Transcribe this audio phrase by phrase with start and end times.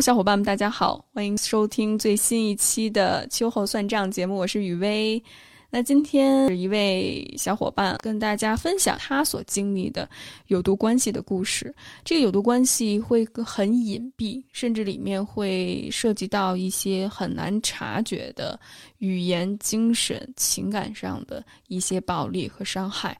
[0.00, 5.22] 小伙伴们，大家好，欢迎收听最新一期的秋后算账节目，我是雨薇。
[5.68, 10.08] 那今天是一位小伙伴跟大家分享他所经历的
[10.46, 11.72] 有毒关系的故事。
[12.02, 18.58] 这个有毒关系会很隐蔽，甚至里面会涉及到一些很难察觉的
[18.98, 23.16] 语言、精神、情感上的一些暴力和伤害。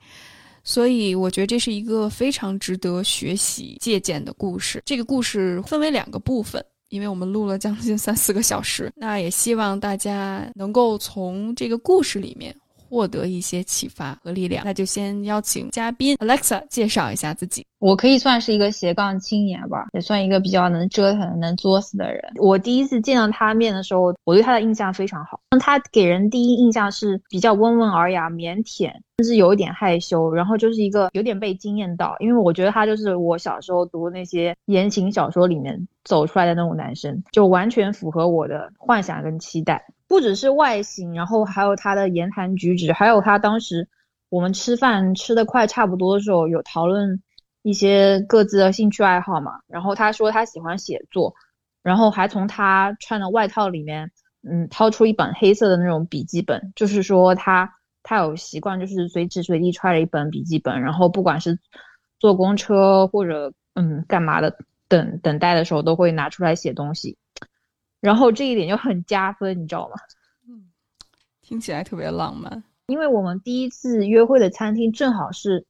[0.63, 4.83] 所以，我觉得这是一个非常值得学习借鉴的故事。
[4.85, 6.65] 这个故事分为两个部分。
[6.91, 12.55] 因为我们录了将近三四个小时，那也希望大家能够从这个故事里面
[12.91, 14.65] 获得一些启发和力量。
[14.65, 17.65] 那就先邀请嘉宾 Alexa 介绍一下自己。
[17.79, 22.23] 我可以算是一个斜杠青年吧，也算一个比较能折腾、能作死的人。
[22.39, 25.41] 我第一次见到他面的时候，我对他的印象非常好。
[25.61, 28.93] 他给人第一印象是比较温文尔雅、腼腆。
[29.19, 39.85] 甚至有一点害羞，然后就是一个有点被惊艳到，因为我觉得他就是我小时候读那些言情小说里面走出来的那种男生，就完全符合我的幻想跟期待。
[40.11, 43.89] 不只是外形，然后还有他的言谈举止，还有他当时
[44.29, 47.23] 我们吃饭吃的快差不多的时候，有讨论
[47.63, 49.61] 一些各自的兴趣爱好嘛。
[49.69, 51.33] 然后他说他喜欢写作，
[51.85, 54.11] 然后还从他穿的外套里面，
[54.43, 57.77] 嗯，掏出一本黑色的那种笔记本，就是说他。
[58.03, 61.59] 他有习惯，就是随时随地揣着一本笔记本，然后不管是
[62.19, 64.57] 坐公车或者嗯干嘛的，
[64.89, 67.19] 等等待的时候都会拿出来写东西，
[68.01, 69.95] 然后这一点就很加分，你知道吗？
[70.49, 70.71] 嗯，
[71.43, 72.63] 听起来特别浪漫。
[72.87, 75.67] 因为我们第一次约会的餐厅正好是，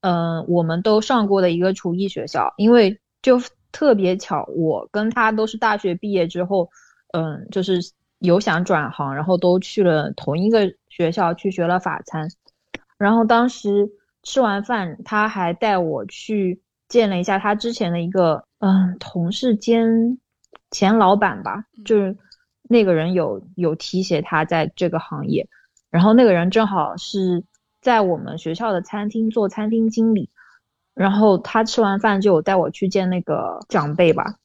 [0.00, 3.40] 嗯，我们都上过的一个厨艺学校，因为就
[3.72, 6.68] 特别巧，我跟他都是大学毕业之后，
[7.12, 7.80] 嗯，就是
[8.18, 10.72] 有想转行，然后都去了同一个。
[10.90, 12.28] 学校去学了法餐，
[12.98, 13.88] 然后当时
[14.24, 20.18] 吃完饭，他还带我去见了一下他之前的一个嗯同事兼
[20.70, 22.16] 前老板吧，就是
[22.62, 25.48] 那个人有有提携他在这个行业，
[25.90, 27.44] 然后那个人正好是
[27.80, 30.30] 在我们学校的餐厅做餐厅经理，
[30.94, 34.36] 然后他吃完饭就有带我去见那个长辈吧，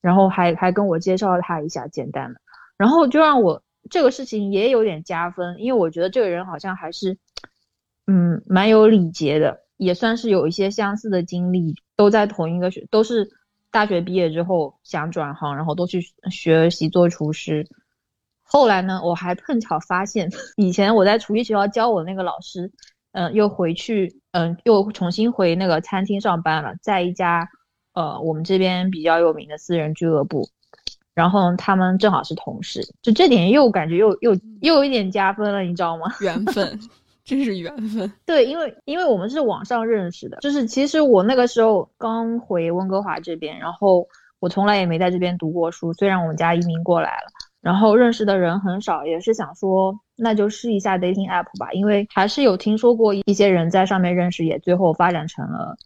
[0.00, 2.40] 然后还还跟我介绍了他一下简单的，
[2.76, 3.62] 然后就让我。
[3.88, 7.18] 这个事情也有点加分，因为我觉得这个人好像还是，
[8.08, 13.30] 嗯，蛮有礼节的，也算是有一些相似的经历，都在同一个学，都是
[13.76, 16.00] 大学毕业之后想转行，然后都去
[16.30, 17.68] 学习做厨师。
[18.42, 22.72] 后来呢，我还碰巧发现，以前我在厨艺学校教我那个老师，
[23.12, 27.46] 嗯，又回去，嗯，又重新回那个餐厅上班了，在一家，
[27.92, 30.48] 呃，我们这边比较有名的私人俱乐部。
[31.12, 34.32] 然后他们正好是同事，就这点又感觉又又
[34.62, 36.06] 又有一点加分了，你知道吗？
[36.20, 36.80] 缘分，
[37.26, 38.10] 真是缘分。
[38.24, 44.06] 对，因为因为我们是网上认识的，就是其实我那个时候刚回温哥华这边，然后
[44.38, 47.26] 我从来也没在这边读过书，虽然我们家移民过来了，
[47.60, 55.76] 然后认识的人很少，也是想说那就试一下 dating app 吧，因为还是有听说过一些人在上面认识，也最后发展成了。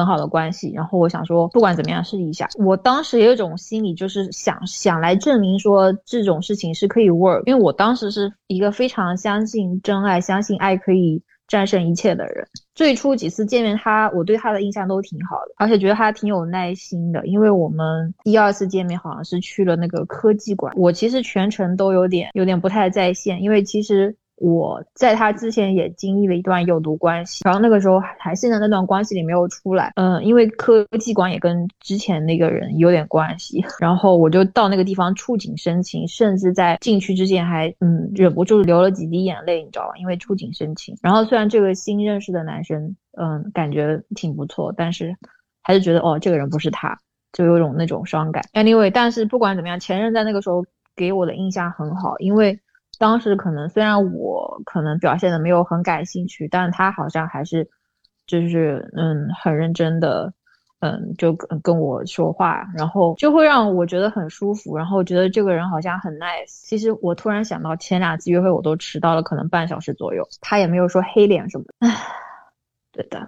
[0.00, 2.48] 很好的关系，然后我想说，不管怎么样试一下。
[2.58, 12.48] 我当时也有种心理，就是想想来证明说这种事情是可以 work，因为我当时是一个非常相信真爱、相信爱可以战胜一切的人。
[12.74, 17.26] 最初几次见面，他我对他的印象都挺好的，而且觉得他挺有耐心的。
[17.26, 24.16] 因为我们第二次见面好像是去了那个科技馆，我其实全程都有点有点不太在线，因为其实。
[24.40, 39.92] 我在他之前也经历了一段有毒关系，然后那个时候还现在那段关系里没有出来，嗯，因为科技馆也跟之前那个人有点关系，然后我就到那个地方触景生情，甚至在进去之前还嗯忍不住流了几滴眼泪，你知道吧？
[39.98, 40.96] 因为触景生情。
[41.02, 45.14] 然后虽然这个新认识的男生嗯感觉挺不错，但是
[45.62, 46.98] 还是觉得哦这个人不是他，
[47.34, 48.42] 就有种那种伤感。
[48.54, 50.64] Anyway，但是不管怎么样，前任在那个时候
[50.96, 52.58] 给我的印象很好，因为。
[53.00, 57.66] 当时可能虽然我可能表现的没有很感兴趣，但他好像还是
[58.26, 60.30] 就是嗯很认真的，
[60.80, 66.60] 嗯就跟跟我说话，然后就会让我觉得很舒服，然后觉得这个人好像很 nice。
[66.66, 71.74] 其实我突然想到前两次约会我都迟到了，可能半小时左右，他也没有说黑脸什么的。
[71.78, 71.96] 唉，
[72.92, 73.18] 对的，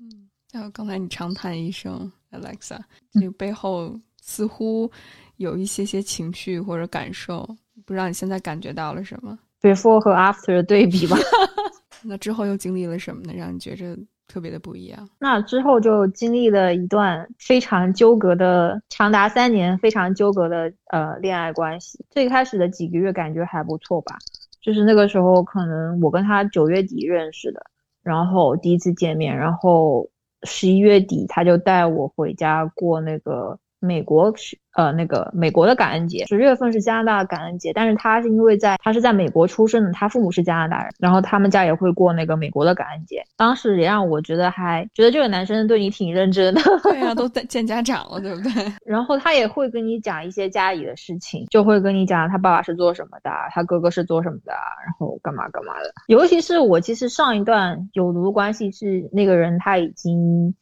[0.00, 2.80] 嗯，然后刚才你长叹一声，Alexa，
[3.12, 4.90] 这个背后似乎
[5.36, 7.48] 有一些些情绪或者感受。
[7.86, 11.16] 不知道你现在感觉到了什么？Before 和 After 的对比吧。
[12.04, 13.32] 那之后又经历了什么呢？
[13.34, 13.96] 让你觉着
[14.28, 15.08] 特别的不一样？
[15.18, 22.04] 那之后就经历了一段非常纠葛的，长达三年非常纠葛的呃恋爱关系。
[22.10, 24.16] 最开始的几个月感觉还不错吧，
[24.60, 27.60] 就是那个时候可能我跟他九月底认识的，
[28.02, 30.08] 然后第一次见面，然后
[30.42, 33.58] 十一月底他就带我回家过那个。
[33.84, 43.22] 美国去呃那个美国的感恩节，十月份是加拿大的感恩节，但是他是因为在他是在美国出生的，他父母是加拿大人，然后他们家也会过那个美国的感恩节。
[43.36, 48.50] 当时也让我觉得还觉得这个男生对你挺认真的， 对呀，都在见家长了，对不对？
[48.84, 54.52] 然后他也会跟你讲一些家里的事情，就会跟你讲他爸爸是做什么的，他哥哥是做什么的，
[54.84, 55.92] 然后干嘛干嘛的。
[56.08, 60.54] 尤其是我其实上一段有毒关系是那个人他已经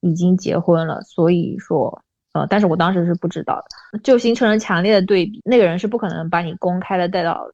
[0.00, 2.02] 已经结婚了，所以说。
[2.32, 3.56] 呃，但是我当时是不知道
[3.92, 5.40] 的，就形成了强烈的对比。
[5.44, 7.50] 那个人是不可能把你公开的带到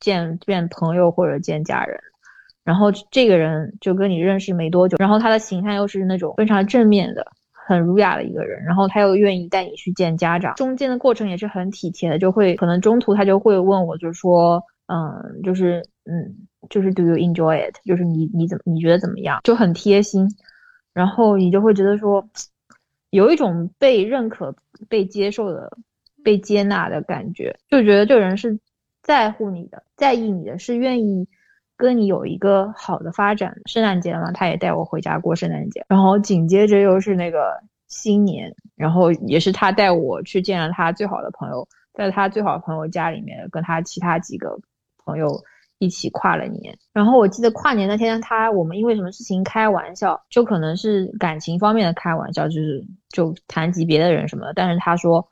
[0.00, 2.00] 见见朋友或者见家人，
[2.64, 16.34] 然后这个人就跟你认识没多久，然后他的形象又是那种非常正面的、很儒雅的一个人，然后他又愿意带你去见家长，中间的过程也是很体贴的，就会可能中途他就会问我，就是说，嗯，就是嗯，
[16.70, 17.74] 就是 Do you enjoy it？
[17.84, 19.40] 就是你你怎么你觉得怎么样？
[19.44, 20.26] 就很贴心，
[20.94, 22.26] 然后你就会觉得说。
[23.16, 24.54] 有一种被认可、
[24.88, 25.78] 被接受的、
[26.22, 28.58] 被接纳的感觉，就觉得这个人是
[29.02, 31.26] 在乎你的、在意你的，是愿意
[31.78, 33.56] 跟你有一个好的发展。
[33.64, 37.58] 圣诞节嘛，他也带我回家过圣诞节，然后紧接着又是那个
[37.88, 44.58] 新年，然后也是他带我去见了他最好的朋友，在他最好的朋友家里面，跟他其他几个
[45.04, 45.42] 朋友。
[45.78, 54.52] 一起跨了年，然后我记得跨年那天，他我们因为什么事情开玩笑，就可能是感情方面的开玩笑，就是就谈及别的人什么的。
[54.54, 55.28] 但是他说，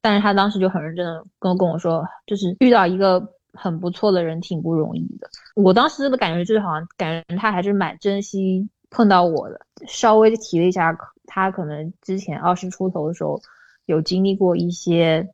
[0.00, 3.20] 但是他当时就很认真的跟跟我说，就是遇到一个
[3.52, 5.28] 很不错的人挺不容易的。
[5.56, 9.60] 我当时的感觉就是好像感觉他还是蛮珍惜碰到我的。
[9.86, 10.96] 稍微提了一下，
[11.26, 13.40] 他可能之前二十出头的时候
[13.86, 15.28] 有经历过一些。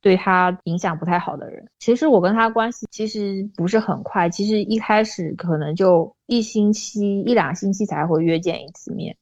[0.00, 9.16] 对他影响不太好的人，其实我跟他关系其实不是很快，其实一开始可能就一星期一两星期才会约见一次面，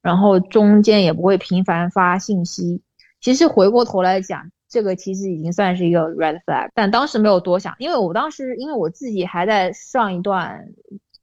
[0.00, 2.80] 然后中间也不会频繁发信息。
[3.20, 10.66] 其实回过头来讲，这个其实已经算是一个 red flag，但当时没有多想，因为我当时因为我自己还在上一段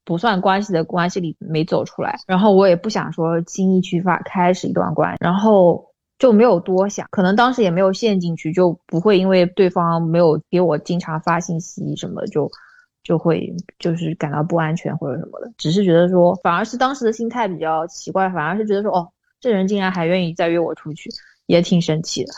[0.06, 5.91] 不算关系的关系里没走出来，然后我也不想说轻易去发开始一段关，然后。
[6.22, 12.48] 就没有多想，可能当时也没有陷进去，就不会因为对方没有给我经常发信息什么，就
[13.04, 15.52] 就会就是感到不安全或者什么的。
[15.58, 19.10] 只是觉得说，反而是当时的心态比较奇怪，反而是觉得说，哦，
[19.40, 21.10] 这人竟然还愿意再约我出去，
[21.48, 22.32] 也挺神奇的。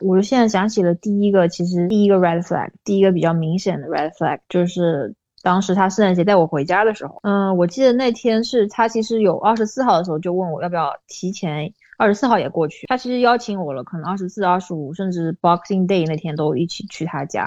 [0.00, 5.14] 我现在想起了第一个，其实第一个 red flag，第一个比较明显的 red flag，就是
[5.44, 11.72] 当时他圣诞节带我回家的时候，嗯，我记得那天是他其实有二十四号的时候就问我要不要提前。
[11.98, 17.44] 二十四号也过去，他其实邀请我了，可能二十四、二十五，甚至 Boxing Day 那天都一起去他家。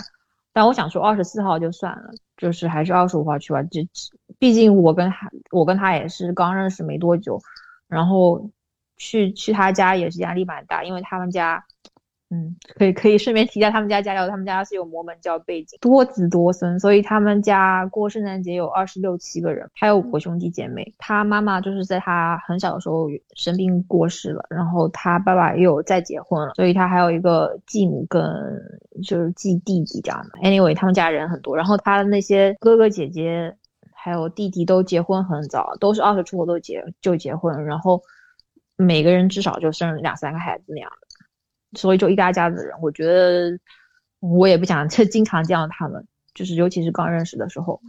[0.54, 3.64] 但我想说二十四号就算了，就是还是二十五号去吧。
[3.64, 3.88] 这
[4.38, 7.40] 毕竟我跟他，我跟他也是刚认识没多久，
[7.88, 8.50] 然后
[8.98, 11.66] 去去他家也是压力蛮大，因为他们家。
[12.34, 20.96] 嗯，可以可以顺便提一下他们家家教，他们家是有摩门教背景，多子多孙，所以他们家过圣诞节有二十六七个人，还有五个兄弟姐妹。
[20.98, 28.24] 他妈妈就是在他很小的时候生病过世了，然后他爸爸又再结婚了，所以他还有一个继母跟
[29.04, 30.40] 就是继弟弟这样的。
[30.40, 33.54] Anyway，他们家人很多，然后他的那些哥哥姐姐
[33.94, 38.02] 还有弟弟都结婚很早，都是二十出头都结就结婚，然后
[38.78, 41.08] 每个人至少就生两三个孩子那样的。
[41.74, 43.58] 所以就一大家子人，我觉得
[44.20, 47.82] 我也不想 就经常见到他们，就是尤其是刚认识的时候。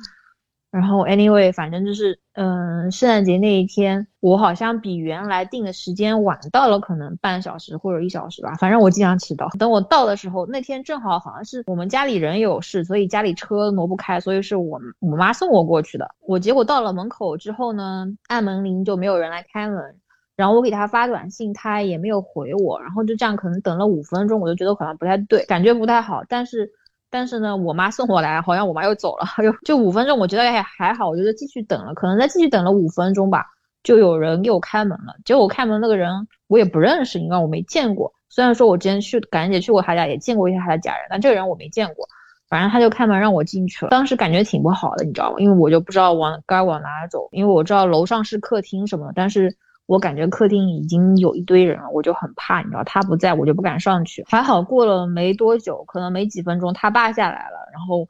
[0.71, 8.55] 然后 anyway，反正就是，嗯，圣诞节那一天，我好像比原来定的时间晚到了可能半小时或者一小时吧。
[8.55, 9.51] 反正我经常迟到。
[9.59, 16.09] 等我到的时候，那天正好好像是我们家里人有事，所以家里车挪不开，所以是我我妈送我过去的。
[16.27, 19.97] 我结果到了门口之后呢，按门铃就没有人来开门。
[20.35, 26.23] 然后我给他发短信，他也没有回我，然后就这样可能等了五分钟，我就觉得好像不太对，感觉不太好。
[26.27, 26.71] 但是，
[27.11, 33.45] 但是呢，我妈送我来，好像我妈又走了， 又就五分钟，我觉得还还好，我觉得继续等了，可能再继续等了五分钟吧，
[33.83, 35.15] 就有人给我开门了。
[35.25, 38.13] 结果我开门那个人我也不认识，因为我没见过。
[38.31, 42.09] 虽然说我之前去感恩节去过他家，也见过一下他的家人，但这个人我没见过。
[42.49, 45.37] 反正他就开门让我进去了，当时感觉挺不好的，你知道吗？
[45.39, 49.55] 因为我就不知道往该往哪走，因为我知道楼上是客厅什么，但是。
[49.87, 54.25] 我感觉客厅已经有一堆人了，我就很怕，你知道他不在我就不敢上去。
[54.29, 58.09] 还好过了没多久，可能没几分钟，他爸下来了，然后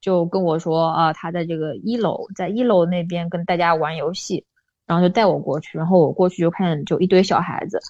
[0.00, 4.44] 就跟我说啊，他在这个一楼，在一楼那边跟大家玩游戏，
[4.86, 7.80] 然后就带我过去，然后我过去就看就一堆小孩子。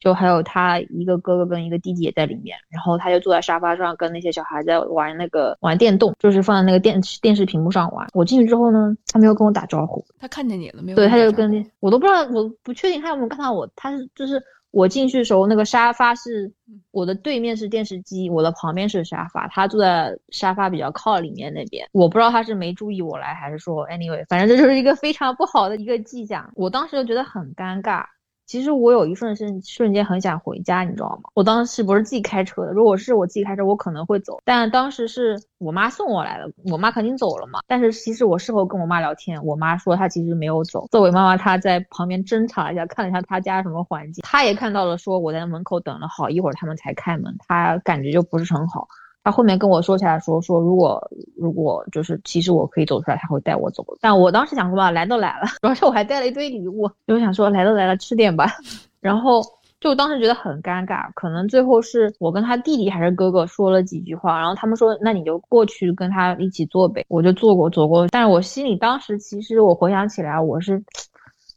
[0.00, 8.08] 就还有他一个哥哥跟一个弟弟也在里面，然后他就坐在沙发上跟那些小孩在玩那个玩电动，就是放在那个电电视屏幕上玩。
[8.14, 10.04] 我进去之后呢，他没有跟我打招呼。
[10.18, 10.96] 他看见你了没有？
[10.96, 13.68] 对，他就跟我都不知道，我不确定他有没有看到我。
[13.76, 16.50] 他是就是我进去的时候，那个沙发是
[16.92, 21.86] 我的对面是电视机，我的旁边是沙发，他坐在沙发比较靠里面那边。
[21.92, 26.50] 我不知道他是没注意我来，还是说 anyway，反正这就是一个非常不好的一个迹象。
[26.54, 28.04] 我当时就觉得很尴尬。
[28.50, 31.30] 其实我有一瞬瞬瞬间很想回家，你知道吗？
[31.34, 34.40] 我当时不是自己开车的，如果是我自己开车，我可能会走。
[34.44, 37.60] 但当时是我妈送我来的，我妈肯定走了嘛。
[37.68, 40.84] 但是其实我事后跟我妈聊天，我妈说她其实没有走。
[40.90, 48.88] 作为妈妈，她在旁边侦查一下，看了一下她家什么环境，她也看到了，说我在门口等了好一会儿，他们才开门，她感觉就不是很好。
[49.22, 53.84] 他后面跟我说起来说说，如果如果就是其实我可以走出来，他会带我走。
[54.00, 58.46] 但我当时想说吧，来都来了， 主要是我还带了一堆礼物，就想说来都来了，吃点吧。
[59.00, 59.42] 然后
[59.78, 67.04] 就当时觉得很尴尬，可能最后是我跟他弟弟还是哥哥说了几句话，然后他们说那你就过去跟他一起坐呗。
[67.08, 70.82] 我就坐过坐过，但是我心里当时其实我回想起来我是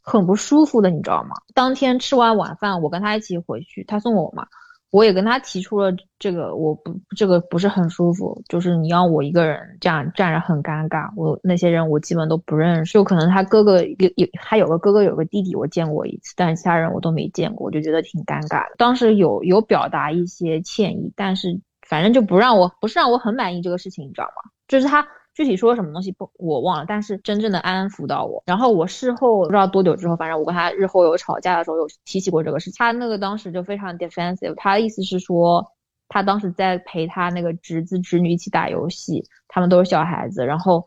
[0.02, 1.36] 很不舒服的，你知道吗？
[1.54, 4.46] 当天吃完晚饭，我跟他一起回去，他送我嘛。
[4.94, 11.10] 我也跟他提出了这个，我不这个不是很舒服，就是你要我一个人这样站着很尴尬。
[11.16, 18.76] 我那些人我基本都不认识，就可能他哥哥有有他有个哥哥有个弟弟我见过一次，但其他人我都没见过，我就觉得挺尴尬的。
[18.78, 24.48] 当时有有表达一些歉意，但是反正就不让我不是让我很满意这个事情，你知道吗？
[24.68, 25.04] 就是他。
[25.34, 28.42] 具体说什么东西不我忘了，但是真正的安抚到我。
[28.46, 32.74] 然后我事后不知道多久之后，反正我跟他日后有吵架的时候有提起过这个事情。
[32.78, 35.66] 他那个当时就非常 defensive，他的意思是说，
[36.08, 40.46] 他当时在陪他那个侄子侄女一起打游戏，他们都是小孩子。
[40.46, 40.86] 然后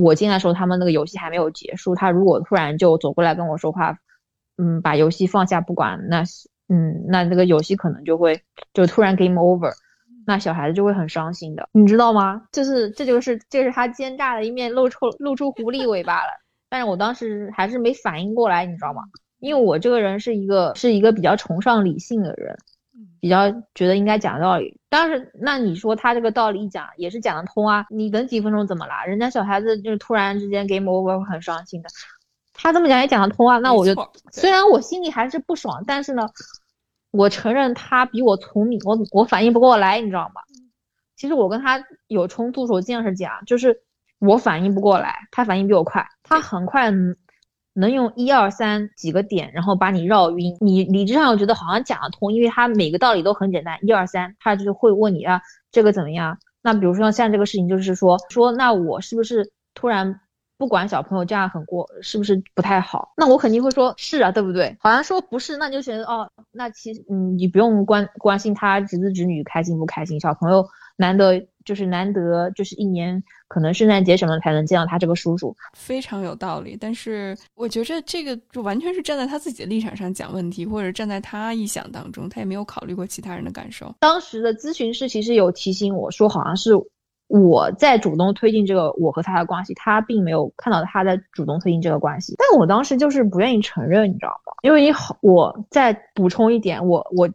[0.00, 1.94] 我进来的时候，他们那个游戏还没有结束。
[1.94, 3.96] 他如果突然就走过来跟我说话，
[4.56, 6.24] 嗯，把游戏放下不管，那
[6.68, 8.42] 嗯，那这个游戏可能就会
[8.74, 9.72] 就突然 game over。
[10.28, 12.42] 那小孩子就会很伤心的，你知道吗？
[12.52, 16.28] 就是这就是这是他奸诈的一面露出露出狐狸尾巴了。
[16.68, 19.02] 但是我当时还是没反应过来，你知道吗？
[19.38, 22.54] 因为我这个人是一个是一个比较崇尚理性的人，
[23.22, 24.78] 比较觉得应该讲道理。
[24.90, 27.86] 当时那你说他这个道理一讲也是讲得通啊？
[27.88, 29.06] 你等几分钟怎么啦？
[29.06, 31.88] 人家小孩子就是突然之间 game over 很伤心的，
[32.52, 33.56] 他这么讲也讲得通啊？
[33.56, 33.94] 那我就
[34.30, 36.28] 虽然我心里还是不爽，但是呢。
[37.10, 40.42] 我承认他比我聪明，我我反应不过来，你知道吗？
[41.16, 43.80] 其实我跟他有冲突时候，经常是讲，就是
[44.18, 46.90] 我反应不过来，他反应比我快，他很快
[47.72, 50.56] 能用一二三几个点，然后把你绕晕。
[50.60, 55.40] 你理智上我觉得好像讲得通，因为他每个道理都很简单，一二三，他就是会问你啊，
[55.72, 56.38] 这个怎么样？
[56.62, 60.20] 那比如说像这个事情，就是说说那我是不是突然？
[60.58, 64.76] 不管小朋友这样很过是不是不太好，那我肯定会说是啊，对不对？
[64.80, 76.76] 好像说不是，那就觉得哦，那其实嗯，你不用关关心他侄子侄女开心不开心，小朋友难得就是难得就是一年可能圣诞节什么才能见到他这个叔叔，非常有道理。
[76.80, 83.94] 但是我觉着这个就完全是站在他自己的立场上讲问题，或者站在他臆想当中，他也没有考虑过其他人的感受。
[84.00, 86.72] 当时的咨询师其实有提醒我说，好像是。
[87.28, 94.52] 我在主动推进这个我和他的关系，他并没有看到他在主动推进这个关系，但我当时就是不愿意承认，你知道吗？
[94.62, 97.28] 因为你好，我再补充一点，我我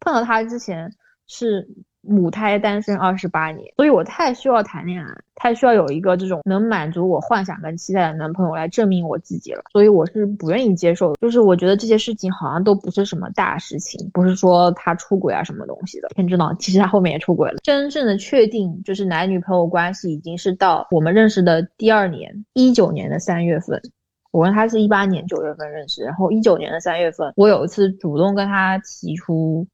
[0.00, 0.92] 碰到他之前
[1.26, 1.66] 是。
[2.08, 9.62] 母胎单身二十八年，所以我太需要谈恋爱，太需要有一个这种能满足我幻想跟期待的男朋友来证明我自己了。
[9.72, 16.08] 所以我是不愿意接受，就是我觉得这些事情好像都不是什么大事情，不是说他出轨啊什么东西的。
[16.14, 17.58] 天知道，其实他后面也出轨了。
[17.62, 23.80] 真正的确定就是男女朋友关系，已经是到我们认识的第二年，一九年的三月份。
[24.32, 29.66] 我跟他是一八年九月份认识，然后一九年的三月份，我有一次主动跟他提出。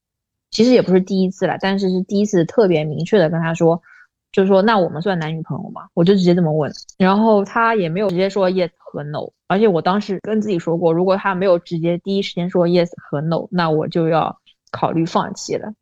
[0.53, 3.83] 其实也不是第一次了，但是是第一次特别明确的跟他说，
[4.31, 5.89] 就是说那我们算男女朋友吗？
[5.95, 14.39] 我就直接这么问，然后他也没有直接说 yes 和 no，而且我当时跟自己说过，如果他没有直接第一时间说 yes 和 no，那我就要
[14.71, 15.73] 考虑放弃了。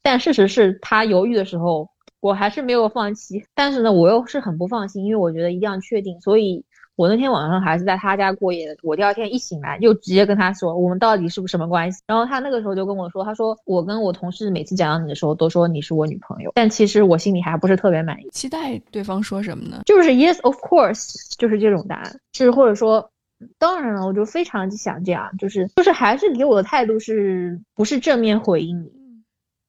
[0.00, 3.44] 但事实是他犹豫的时候，我还是没有放弃。
[3.54, 6.64] 但是呢，我又是很不放心，因为我觉得一定要确定，所以。
[6.96, 12.02] 我那天晚上还是在他家过夜的，我第二天一醒来就直接跟他说，我们到底是不是什么关系？
[12.06, 19.82] 然后他那个时候就跟我说，他说我跟我同事每次讲到你的时候都说你是我女朋友，但其实我心里还不是特别满意，期待对方说什么呢？
[19.86, 23.10] 就是 yes of course，就是这种答案，是或者说
[23.58, 28.92] 当然了，我就非常想这样，就是就是还是给我的态度是不是正面回应你，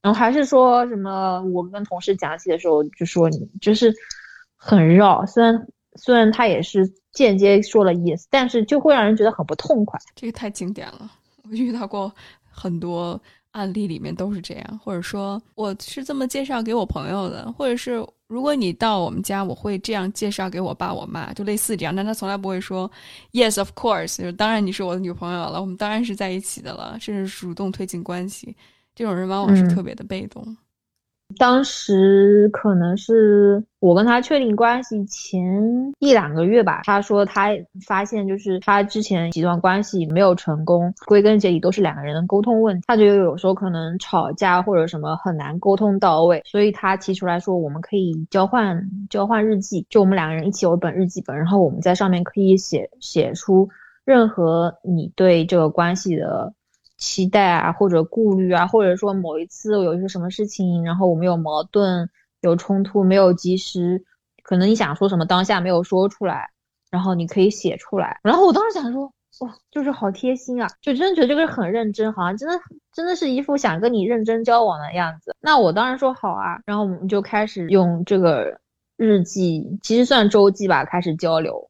[0.01, 3.93] 然后还是说什么我跟同事讲起的时候就说你就是
[4.57, 6.91] 很绕，虽然虽然他也是。
[7.13, 9.99] 间接说了 yes，但是就会让人觉得很不痛快。
[10.15, 11.11] 这个太经典了，
[11.43, 12.11] 我遇到过
[12.49, 13.21] 很多
[13.51, 14.79] 案例，里面都是这样。
[14.83, 22.89] 或者说我是这么介绍给我朋友的，或者是如果你到我们家，我会这样介绍给我爸我妈，就类似这样，但他从来不会说
[23.31, 28.55] “Yes, of course”，就是当然你是我的女朋友了，我们当然是在一起的了，甚至主动推进关系。
[28.95, 30.57] 这种人往往是特别的被动。
[31.37, 35.51] 当时可能是我跟他确定关系前
[35.97, 37.49] 一两个月吧，他说他
[37.87, 42.83] 发现就是他之前几段关系没有成功，归根结底都是两个人的沟通问题。
[42.87, 53.67] 他觉得有时候可能吵架或者什么很难沟通到位，所以他提出来说我们可以交换交换日记，就我们两个人一起有一本日记本，然后我们在上面可以写写出
[54.05, 56.53] 任何你对这个关系的。
[57.03, 64.01] 期待啊，或者顾虑啊，或者说某一次有一些什么事情，然后我们有矛盾、有冲突，没有及时，
[64.43, 66.49] 可能你想说什么当下没有说出来，
[66.89, 68.19] 然后你可以写出来。
[68.23, 69.05] 然后我当时想说，
[69.41, 72.57] 哇，就是好贴心啊，就真的觉得这个很认真，好像真的
[72.93, 75.35] 真的是一副想跟你认真交往的样子。
[75.41, 78.57] 那我当然说好啊，然后我们就开始用这个
[78.95, 81.69] 日记，其实算周记吧，开始交流。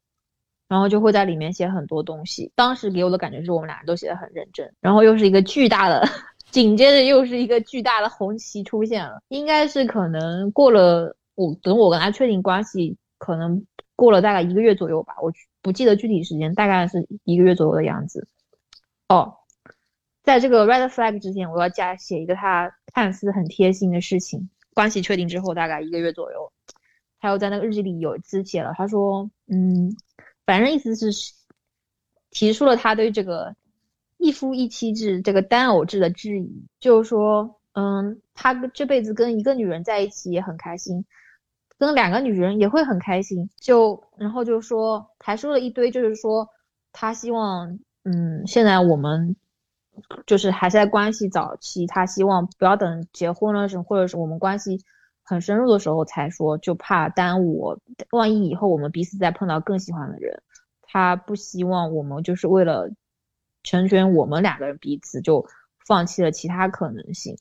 [0.74, 2.52] 然后就会在里面写很多东西。
[2.56, 4.74] 当时给我的感觉是我们俩都写的很认真。
[4.82, 6.04] 然后又是一个巨大的，
[6.50, 9.22] 紧接着又是一个巨大的红旗出现了。
[9.28, 13.64] 应该是可能过了我等我跟他确定关系，可能
[13.96, 18.28] 过了大概一个月左右吧，我不记得具体时间，大概是一个月左右的样子。
[19.10, 19.36] 哦，
[20.24, 24.50] 在这个 red flag 之前，我要加写一个他看似很贴心的事情。
[24.74, 26.52] 关系确定之后，大概一个月左右，
[27.20, 29.96] 他又在那个日记里有一次写了，他说，嗯。
[30.46, 31.34] 反正意思是
[32.32, 33.56] 提出了他对这个
[34.18, 41.06] 一夫一妻制、这个单偶制的质疑，就是说，嗯，他这辈子跟一个女人在一起也很开心，
[41.78, 43.50] 跟两个女人也会很开心。
[43.60, 46.50] 就然后就说，还说了一堆，就是说
[46.92, 49.36] 他希望，嗯，现在我们
[50.26, 54.80] 就是还在关系早期，他希望不要等结婚了什么，或者是我们关系。
[55.24, 57.78] 很深入的时候才说，就怕耽误。
[58.12, 60.42] 万一以后我们彼此再碰到更喜欢的人，
[60.82, 62.90] 他不希望我们就是为了
[63.64, 65.46] 成全我们两个人彼此，就
[65.88, 67.38] 放弃了其他可能性。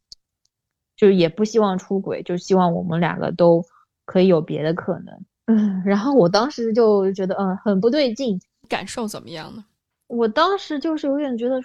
[0.94, 3.64] 就也不希望出轨，就希望我们两个都
[4.04, 5.24] 可以有别的可能。
[5.46, 8.40] 嗯，然后我当时就觉得，嗯，很不对劲。
[8.68, 9.64] 感受怎么样呢？
[10.06, 11.60] 我当时就是有点觉得，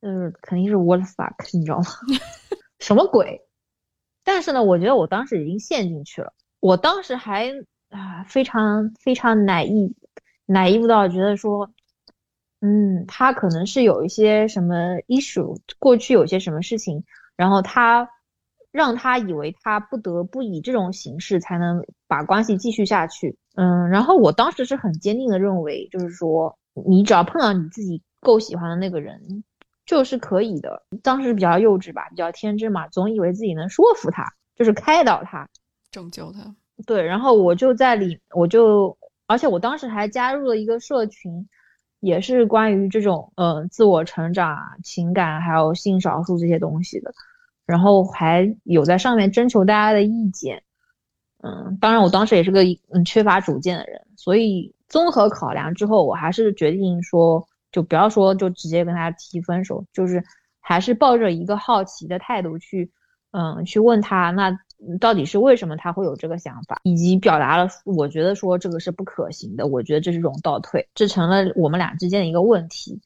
[0.00, 1.86] 嗯，肯定是 what fuck，你知道吗？
[2.80, 3.40] 什么鬼？
[4.24, 6.32] 但是呢，我觉得我当时已经陷进去了。
[6.60, 7.50] 我当时还
[7.88, 9.94] 啊，非常非常奶意，
[10.46, 11.70] 奶意不到觉得说，
[12.60, 17.02] 嗯，他可能是有一些什么 issue，过去有些什么事情，
[17.36, 18.08] 然后他
[18.70, 23.36] 让他以为他不得不以这种形式才能把关系继续下去。
[23.56, 29.42] 嗯，然后我当时是很坚定的认为，就是说，你只要碰到你自己够喜欢的那个人。
[29.90, 34.24] 就是可以的，当时比较幼稚吧，比较天真嘛，总以为自己能说服他，
[34.54, 35.48] 就是开导他，
[35.90, 36.54] 拯救他。
[36.86, 41.48] 对，然后我就在里，我就，而且我当时还加入了一个社群，
[41.98, 47.12] 也是关于这种，呃，自我成长、情感还有性少数这些东西的，
[47.66, 50.62] 然后还有在上面征求大家的意见。
[51.42, 57.44] 嗯，当然我当时也是个嗯缺乏主见的人，所以综合考量之后，我还是决定说。
[57.72, 60.22] 就不要说，就直接跟他提分手，就是
[60.60, 62.90] 还是抱着一个好奇的态度去，
[63.32, 64.56] 嗯，去问他，那
[64.98, 73.00] 到底是为什么他会有这个想法，以及表达了我觉得说这个是不可行的，我觉得这是一种倒退，这成了我们俩之间的一个问题。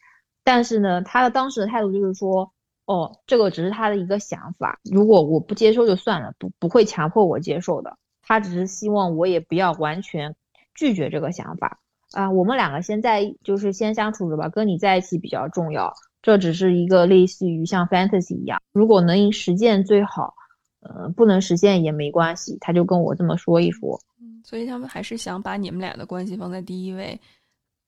[0.44, 2.52] 但是呢，他的当时的态度就是说，
[2.86, 10.36] 哦，这个只是他的一个想法，如果我不接受就算了，不不会强迫我接受的，他只是希望我也不要完全
[10.74, 11.80] 拒绝这个想法。
[12.14, 15.92] 啊，我们两个先在就是先相处着吧，跟你在一起比较重要。
[16.22, 20.32] 这只是一个类似于像 fantasy 一样，如果能实现最好，
[20.80, 22.56] 呃，不能实现也没关系。
[22.60, 24.00] 他就跟我这么说一说。
[24.44, 27.20] 所以他们还是想把你们俩的关系放在第一位。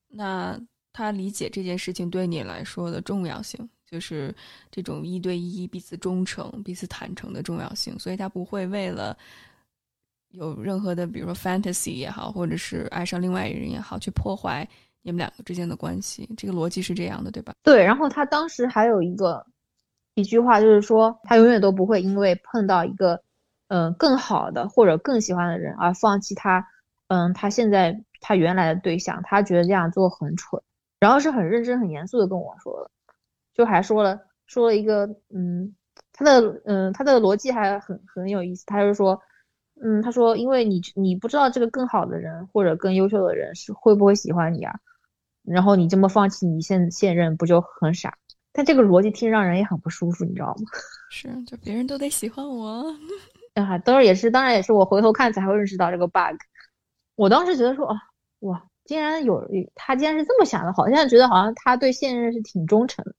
[0.09, 0.59] 那
[0.91, 4.35] 他理解这件事情对你来说的重要性，就是
[4.69, 9.17] 这种一对一、彼此忠诚、彼此坦诚的重要性，所以他不会为了。
[10.37, 14.67] 有任何的，比如说 fantasy 也好，或者是爱上另外一个人也好，去破坏
[15.01, 17.53] 你们两个之间的关系，这个逻辑是这样的，对吧？
[17.63, 17.83] 对。
[17.83, 19.45] 然后他当时还有一个
[20.13, 23.21] 一句话，就是说他永远都不会因为碰到一个
[23.69, 26.67] 嗯更好的或者更喜欢的人而放弃他
[27.07, 30.61] 嗯他现在他原来的对象，他觉得这样做很蠢。
[30.99, 32.91] 然后是很认真很严肃的跟我说的，
[33.53, 35.73] 就还说了说了一个嗯
[36.13, 39.19] 他的嗯他的逻辑还很很有意思，他就说。
[39.81, 44.73] 嗯，他说，因为你你不知道这个更好的人或者更优秀的人是会不会喜欢你啊，
[45.43, 48.17] 然后你这么放弃你现现任不就很傻？
[48.51, 50.65] 但这个逻辑听让人也很不舒服，你知道吗？
[51.11, 52.85] 是，就别人都得喜欢我。
[53.53, 56.37] 啊，当然也是，当然也是我回头看才会认识到这个 bug。
[57.15, 57.95] 我当时觉得说，哦，
[58.39, 63.13] 哇，竟然有他竟然是这么想的，好像觉得好像他对现任是挺忠诚的。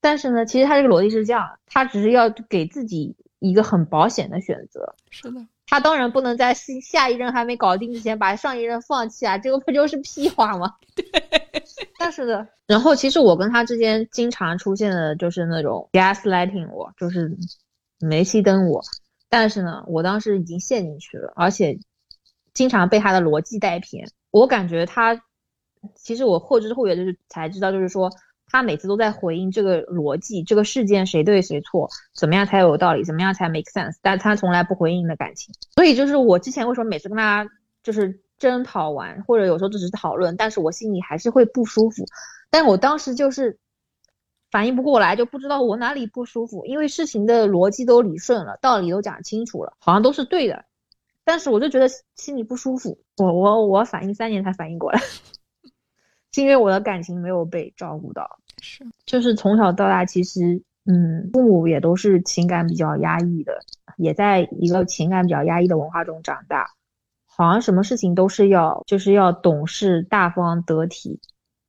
[0.00, 4.94] 但是呢，其实他这个逻辑是这样，他只是要给自己一个很保险的选择。
[5.10, 10.70] 是的，他当然不能在下下一任还没搞定之前把上一任放弃啊，这个不就是屁话吗？
[10.94, 11.02] 对。
[11.98, 17.34] 但是呢，然后其实我跟他之间经常出现的就是那种 gaslighting 我，就是
[17.98, 18.82] 煤气灯我。
[19.30, 21.78] 但是呢，我当时已经陷进去了，而且
[22.52, 24.06] 经常被他的逻辑带偏。
[24.30, 25.18] 我感觉他，
[25.94, 28.10] 其实我后知后觉就是才知道，就是说。
[28.52, 35.54] 他每次都在回应这个逻辑，这个事件谁对谁错，怎么样才有道理，怎么样才 make sense，但他从来不回应的感情。
[35.74, 37.48] 所以就是我之前为什么每次跟他
[37.82, 42.04] 就是争讨完，或者有时候只是讨论，但是我心里还是会不舒服。
[42.50, 43.58] 但我当时就是
[44.50, 50.66] 反应不过来，就不知道我哪里不舒服，因为事情的逻辑都理顺了，道理都讲清楚了，好像都是对的，
[51.24, 52.98] 但是我就觉得心里不舒服。
[53.16, 55.00] 我我我反应三年才反应过来，
[56.32, 58.38] 是因为我的感情没有被照顾到。
[58.62, 63.58] 是，就是从小到大，其实，嗯，父母也都是情感比较压抑的，
[63.96, 66.64] 也在一个情感比较压抑的文化中长大，
[67.26, 71.20] 好像什么事情都是要，就是要懂事、大方、得体、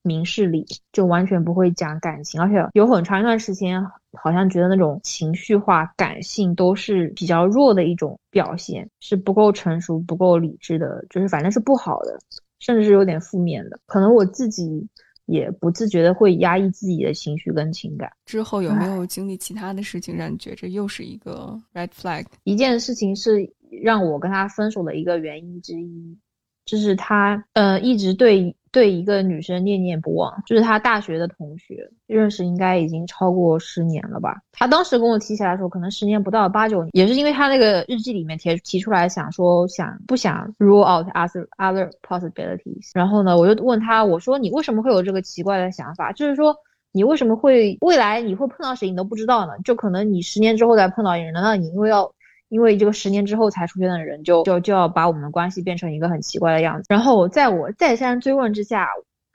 [0.04, 3.84] 明事理，就完全不会讲感情，而且有很长一段时间，
[4.16, 12.20] 好像觉得那种情绪化、感性都是比较弱的一种表现，是不够成熟、不够理智的，就是反正是不好的，
[12.60, 14.88] 甚至是有点负面的，可能我自己。
[15.26, 18.12] 也不自觉的会压抑自己的情绪跟情感。
[18.26, 22.26] 之后有没有经历其他的事情，让你觉着又是一个 red flag？
[22.44, 26.18] 一件事情是让我跟他分手的一个原因之一，
[26.66, 28.56] 就是他呃一直对。
[28.74, 34.42] 对一个女生念念不忘，就是他大学的同学，认识应该已经超过十年了吧。
[34.52, 42.90] 他当时跟我提起来的时候，可能十年不到，八九年，也是因为他那个日记里面提提出来，想说想不想 rule out other other possibilities。
[42.96, 46.12] 然后呢，我就问他，我说你为什么会有这个奇怪的想法？
[46.12, 46.56] 就是说
[46.92, 49.54] 你为什么会未来你会碰到谁你都不知道呢？
[49.64, 52.12] 就可能你十年之后再碰到一个人，难道你因为要？
[52.54, 56.86] 因为这个十年之后才出现的人，就就就要把我们的关系变成一个很奇怪的样子。
[56.88, 58.88] 然后在我再三追问之下，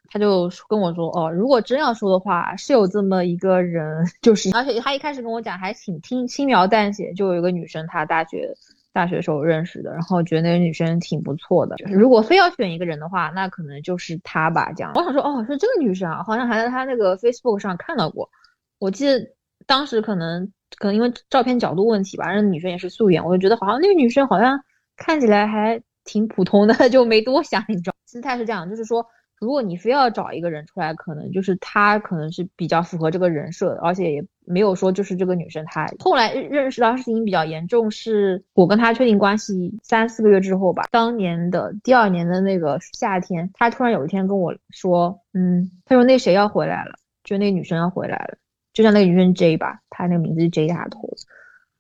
[0.09, 8.55] 他就跟我说：“哦，如果真要说的话，是有这么一个人， 就是而且他一开始跟我讲还挺轻轻描淡写，就有一个女生，他大学
[8.93, 11.75] 大学时候认识的，然后觉得那个女生挺不错的。
[11.75, 14.73] 就是如果非要选一个人的话，那可能就是她吧。
[14.77, 18.31] 这样，我想说，哦，是这个女生啊，好像还在他那个 Facebook 上看到过。
[18.79, 19.19] 我记得
[19.69, 24.61] 当时可能。”可能因为照片角度问题吧，那女生也是素颜，我就觉得好像那个女生好像
[24.99, 27.65] 看起来还挺普通的， 就没多想。
[27.69, 29.05] 你知道，心态是这样，就是说，
[29.41, 48.37] 如果你非要找一个人出来，可能就是他可能是比较符合这个人设的，而且也没有说就是这个女生她后来认识到事情比较严重，是我跟他确定关系三四个月之后吧，当年的第二年的那个夏天，他突然有一天跟我说，嗯，他说那谁要回来了，就那女生要回来了。
[48.79, 51.17] 就像那个女生 J 吧，她那个名字是 J 打头的。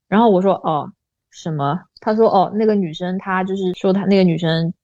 [0.08, 0.90] 然后我说哦
[1.30, 1.80] 什么？
[2.00, 4.74] 他说哦那个女生她就是说她那个女生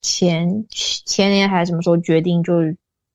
[0.00, 2.52] 前前年还是什么时候决定就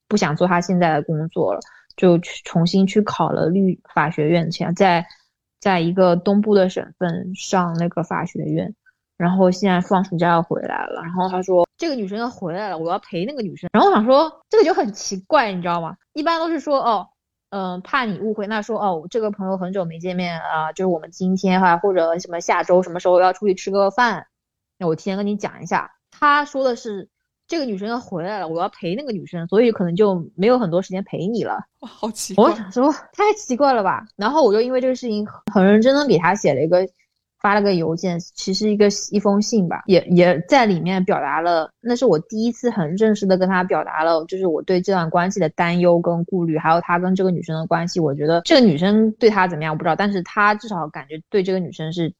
[0.09, 1.61] 不想做她现在的工作了，
[1.95, 5.07] 就去重新去考了律法学院，现在
[5.61, 8.75] 在一个东部的省份上那个法学院。
[9.15, 11.01] 然后现在放暑假要回来了。
[11.03, 13.69] 然后他说这个女生要回来了，我要陪那个女生。
[13.71, 15.95] 然后我想说这个就很奇怪，你知道吗？
[16.11, 17.07] 一般都是说哦。
[17.51, 24.25] 嗯，怕你误会，那说哦，这个朋友很久没见面啊，就是我们今天哈或者什么下周什么时候要出去吃个饭，
[24.77, 25.91] 那我提前跟你讲一下。
[26.09, 27.09] 他说的是
[27.47, 31.59] 这个女生要回来了，我要陪那个女生，所以可能就没有很多时间陪你了。
[31.79, 32.49] 哇，好奇怪！
[32.49, 36.87] 我想说太奇怪了吧，然后我就因为这个事情很认真的给他写了一个。
[37.41, 52.13] 发了个邮件，其实一个一封信吧，也也在里面表达了，那是我第一次很正式的跟他表达了，就是我对这段关系的担忧跟顾虑，还有他跟这个女生的关系，我觉得这个女生对他怎么样我不知道，但是他至少感觉对这个女生是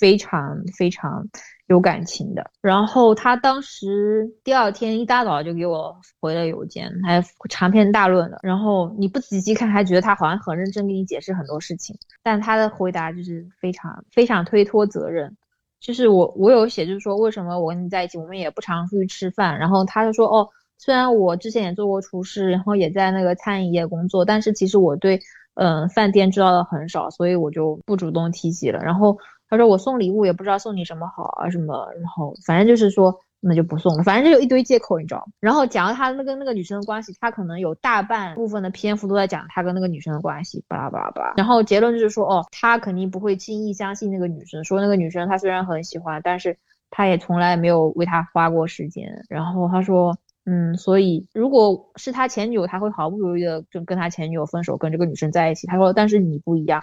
[0.00, 1.28] 非常非常。
[1.72, 8.38] 有感情的，然后他当时第二天一大早就给我回了邮件，还长篇大论的。
[8.42, 15.34] 然后你不仔细看，还觉得他好像很认真给你解释很多事情，但他的回答就是非常非常推脱责任。
[15.80, 19.58] 就是我我有写，就是说为什么我跟你在一起，我们也不常出去吃饭。
[19.58, 25.20] 然后他就说，哦，虽然我之前也做过厨师，然后也在那个餐饮业工作，但是其实我对
[25.54, 28.78] 嗯饭店知道的很少，所以我就不主动提起了。
[28.82, 29.16] 然后。
[29.52, 34.02] 他说我送礼物也不知道送你什么好啊什么，然后反正就是说那就不送了。
[34.02, 35.32] 反正就有一堆借口，你知道吗？
[35.40, 41.34] 然后讲到他那跟那个女生的关系，他可能有大半部分的篇幅都在讲他跟那个女生的关系，巴拉巴拉巴拉。
[41.36, 46.56] 然后结论就是说，哦，他肯定不会轻易相信那个女生，说那个女生他虽然很喜欢，但是
[46.90, 49.22] 他也从来没有为他花过时间。
[49.28, 55.66] 然后他说，嗯，所以如果是他前女友，他会毫不犹豫的就跟他前女友分手，跟这个女生在一起。
[55.66, 56.82] 他说，但是你不一样，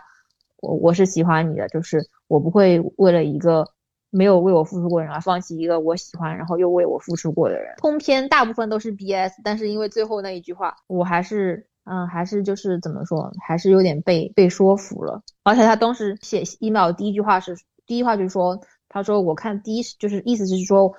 [0.62, 3.66] 我我是喜欢你的，就是我不会为了一个。
[4.12, 7.76] 没有为我付出过的人而放弃一个我喜欢，然后又为我付出过的人。
[7.78, 15.22] 通篇大部分都是 BS，但是因为最后那一句话，我还是，嗯，还是就是怎么说，还是有点被被说服了。
[15.44, 20.92] 而且他当时写 email 第一句话是，第一句话就是说，他说我看第一就是意思是说，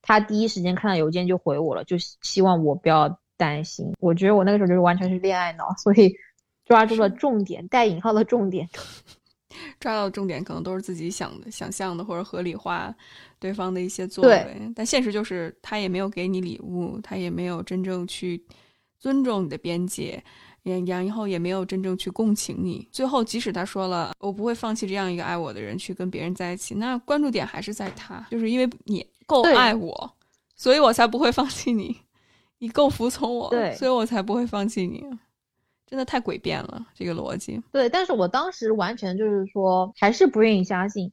[0.00, 3.92] 他第一时间看到邮件就回我了，就希望我不要担心。
[3.98, 6.14] 我觉得我那个时候就是完全是恋爱脑，所以
[6.64, 8.68] 抓住了重点，带引号的重点。
[9.78, 12.94] 抓到重点，可能都是自己想的、想象的，或者合理化
[13.38, 14.72] 对方的一些作为。
[14.74, 18.42] 但现实就是，他也没有给你礼物，他也没有真正去
[18.98, 20.22] 尊重你的边界，
[20.62, 22.88] 然然后也没有真正去共情你。
[22.90, 30.14] 最后，即使他说了“我不会放弃这样一个爱我的人去跟别人在一起”，那关注点还是在他，就是因为你够爱我，
[30.56, 31.94] 所以我才不会放弃你。
[32.58, 35.04] 你够服从我，所以我才不会放弃你。
[35.92, 37.62] 真的太诡辩了，这个逻辑。
[37.70, 41.12] 对，但是我当时完全就是说，还是不愿意相信，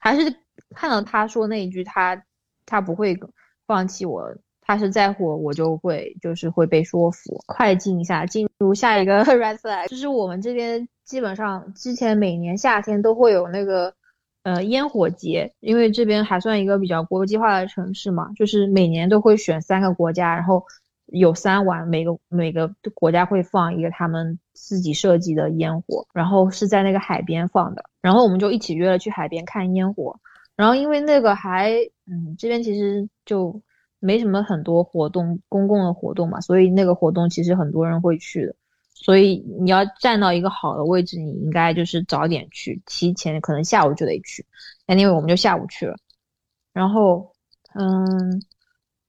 [0.00, 0.32] 还是
[0.72, 2.22] 看到他说那一句，他
[2.64, 3.18] 他不会
[3.66, 7.42] 放弃我，他是在乎我，我就会就是会被说服。
[7.46, 13.92] 快进一下，进入下一个 red flag，就是我们这边基本上之前每年夏天都会有那个
[14.44, 20.64] 呃烟火节，因为这边还算一个比较国际化的城市嘛，就是每年都会选三个国家，然后。
[21.12, 30.18] 有三晚，每个每个国家会放一个他们自己设计的烟火，然后是在那个海边放的，然后我们就一起约了去海边看烟火，
[30.56, 31.72] 然后因为那个还，
[32.06, 33.60] 嗯，这边其实就
[33.98, 38.54] 没什么很多活动，公共的活动嘛，所以那个活动其实很多人会去的，
[38.94, 44.46] 所以你要站到一个好的位置，你应该就是早点去，提前可能下午就得去，
[44.86, 45.96] 那因为我们就下午去了，
[46.72, 47.32] 然后，
[47.74, 48.42] 嗯。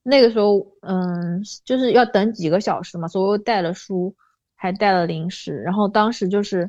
[0.03, 4.15] 那个时候，嗯，就是要等几个小时嘛，所以我带了书，
[4.55, 5.55] 还带了零食。
[5.61, 6.67] 然后当时就是，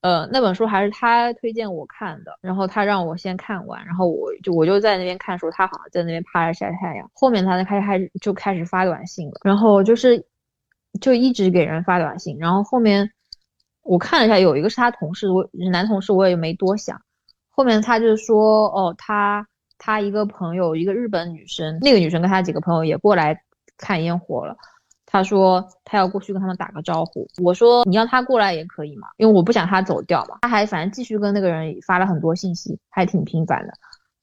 [0.00, 7.08] 呃，那本书还是他推荐我看的，然后他让我先看完，然后我就我就在那边看书，他好像在那边趴着晒太阳。
[7.14, 10.26] 后面他开始开始就开始发短信了，然后就是
[11.00, 12.36] 就一直给人发短信。
[12.38, 13.08] 然后后面
[13.82, 17.00] 我看了一下，有一个是他同事，我男同事，我也没多想。
[17.48, 19.46] 后面他就说，哦，他。
[19.78, 23.40] 他一个朋友，一个日本女生，那个女生跟他几个朋友也过来
[23.76, 24.56] 看烟火了。
[25.08, 27.26] 他说他要过去跟他们打个招呼。
[27.42, 30.38] 我说你让他过来也可以嘛，因为我不想他走掉嘛。
[30.42, 33.72] 他还反正继续跟那个人发了很多信息，还挺频繁的。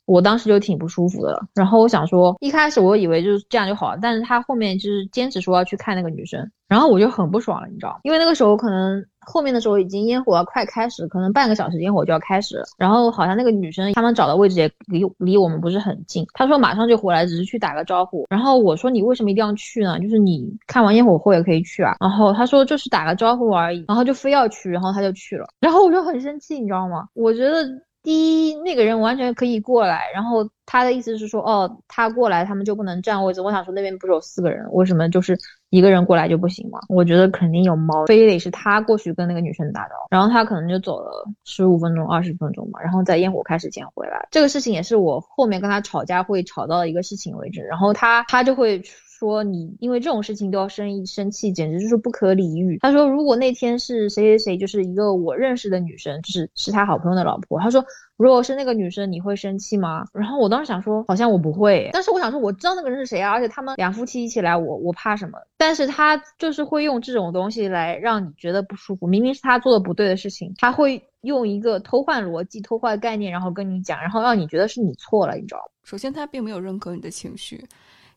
[0.06, 1.39] 我当时就挺不舒服的。
[1.54, 8.00] 然后我想说，一开始我以为就是这样就好了，但是他后面就是坚持说要去看那个女生，然后我就很不爽了，你知道吗？
[8.04, 9.04] 因为那个时候可能。
[9.26, 12.66] 后面的时候已经烟火快开始，可能半个小时烟火就要开始了。
[12.78, 16.26] 然后好像那个女生他们找的位置也离离我们不是很近。
[16.34, 18.26] 他说马上就回来，只是去打个招呼。
[18.30, 19.98] 然后我说你为什么一定要去呢？
[20.02, 21.96] 就是你看完烟火后也可以去啊。
[22.02, 25.48] 然后他说就是打个招呼而已，然后就非要去，然后他就去了。
[25.62, 27.08] 然后我就很生气，你知道吗？
[27.13, 27.66] 我觉得。
[28.04, 33.39] 第一，那个人完全可以过来，然后他的意思是说，哦，他过来，他们就不能占位置。
[33.39, 35.38] 我想说，那边不是有四个人，为什么就是
[35.70, 36.80] 一个人过来就不行吗？
[36.89, 44.28] 我觉得肯定有猫，非得是他过去跟那个女生打招呼，然后他可能就走了十五分钟、二十分钟嘛，然后在烟火开始前回来。
[44.30, 48.84] 这个事情也是我后面跟他吵架会吵到一个事情为止，然后他他就会。
[49.23, 52.77] 说你因为这种事情都要生一生气，简直就是不可理喻。
[52.81, 57.57] 他说，如果那天是谁谁谁，就是一个我认识的女生，就是是他好朋友的老婆。
[57.57, 57.83] 他说，
[58.17, 60.03] 如果是那个女生，你会生气吗？
[60.12, 61.89] 然后我当时想说，好像我不会。
[61.93, 65.39] 但是我想说，我知道那个人是谁啊，而且他们两夫妻一起来，我我怕什么？
[65.57, 69.07] 但是他就是会用这种东西来让你觉得不舒服。
[69.07, 75.65] 明明是他做的不对的事情，他会用一个偷换逻辑、偷换概念，然后跟你讲，然后让你觉得是你错了，你知道吗？
[75.83, 77.63] 首先，他并没有认可你的情绪。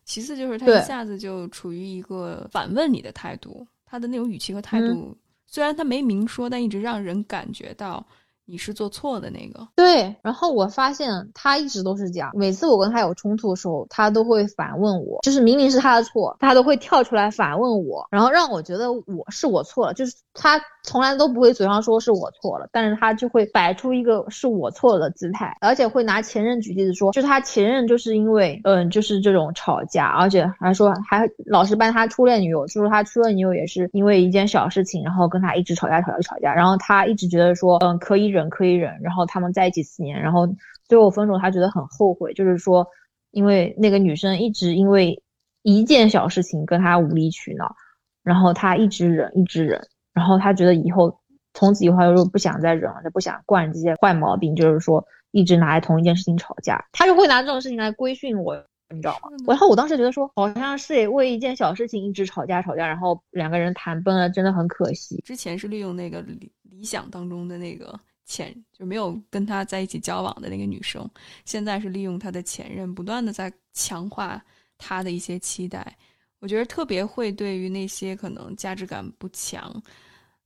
[0.07, 5.15] 其次就是他一下子就处于一个反问你的态度，他的那种语气和态度，
[5.45, 8.03] 虽然他没明说，但一直让人感觉到。
[8.49, 10.15] 你是做错的那个，对。
[10.21, 19.93] 然后我发现他一直都是这样，每次我跟他有冲突的时候，他都会反问我，就是明明是他的错，他都会跳出来反问我，然后让我觉得我是我错了。
[19.93, 38.49] 就是他从来都不会嘴上说是我错了，但是他就会摆出一个是我错了的姿态，而且会拿前任举例子说，就是他前任就是因为嗯，就是这种吵架，而且还说还老是搬他初恋女友，就说他初恋女友也是因为一件小事情，然后跟他一直吵架吵架吵架，然后他一直觉得说嗯可以忍。
[38.49, 40.47] 可以忍，然后他们在一起四年，然后
[40.87, 42.87] 最后分手，他觉得很后悔，就是说，
[43.31, 45.21] 因为那个女生一直因为
[45.63, 47.75] 一件小事情跟他无理取闹，
[48.23, 49.81] 然后他一直忍，一直忍，
[50.13, 51.19] 然后他觉得以后
[51.53, 58.63] 从此以后他就不想再忍了，他不想惯这些坏毛病，就是说一直拿来同一件事情吵架，他就会拿这种事情来规训我。
[58.89, 59.29] 你知道吗？
[59.45, 65.21] 然后我当时觉得说，好像是为一件小事情一直吵架吵架，然后两个人谈崩了，真的很可惜。
[65.25, 71.09] 之前是利用那个理理想当中的那个前，就没有跟他在一起交往的那个女生，
[71.45, 74.39] 现在是利用他的前任，不断的在强化
[74.77, 75.97] 他的一些期待。
[76.39, 79.81] 我觉得特别会对于那些可能价值感不强。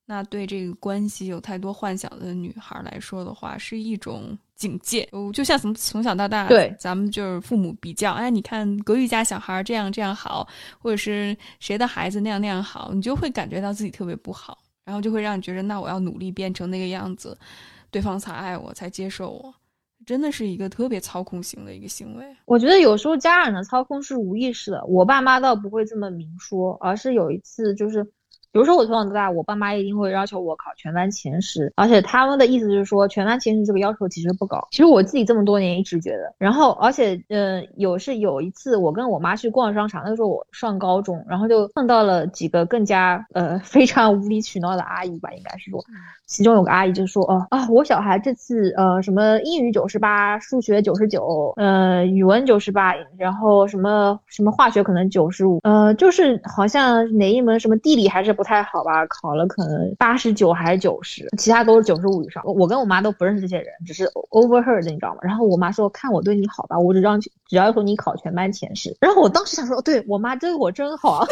[0.06, 5.08] 那对这个关系有太多幻想的女孩来说的话，是一种警戒。
[5.34, 10.46] 就像从从小到大，对咱们就是父母比较，哎，你看隔壁家小孩这样这样好，
[10.80, 14.58] 或者是谁的孩子那样那样好，你就会感觉到自己特别不好，
[14.92, 17.38] 然后就会让你觉得，那我要努力变成那个样子，
[17.90, 19.56] 对方才爱我，才接受我，
[20.06, 22.26] 真的是一个特别操控型的一个行为。
[22.44, 28.06] 我觉得有时候家长的操控是无意识的，我爸妈倒不会这么明说，而是有一次就是。
[28.52, 34.68] 比如说我从小到大，我爸妈一定会要求我考全班前十，而且他们的意思就是说全班前十这个要求其实不高。
[34.72, 45.84] 其实我自己这么多年一直觉得，然后而且呃有是有一次我跟我妈去逛商场，那个时候我上高中，然后就碰到了几个更加呃 非常无理取闹的阿姨吧，应该是说。
[46.32, 62.42] 其中有个阿姨就说：“哦啊，我小孩这次呃什么英语九十八，数学九十九，呃语文九十八，然后什么什么化学可能九十五，呃就是好像哪一门什么地理还是不太好吧，考了可能八十九还是九十，其他都是九十五以上。
[62.46, 65.20] 我跟我妈都不认识这些人，只是 overheard 你知道吗？
[65.24, 68.96] 然后我妈说看我对你好吧，我只让只要求你考全班前十。
[69.02, 71.26] 然后我当时想说，对我妈对我真好。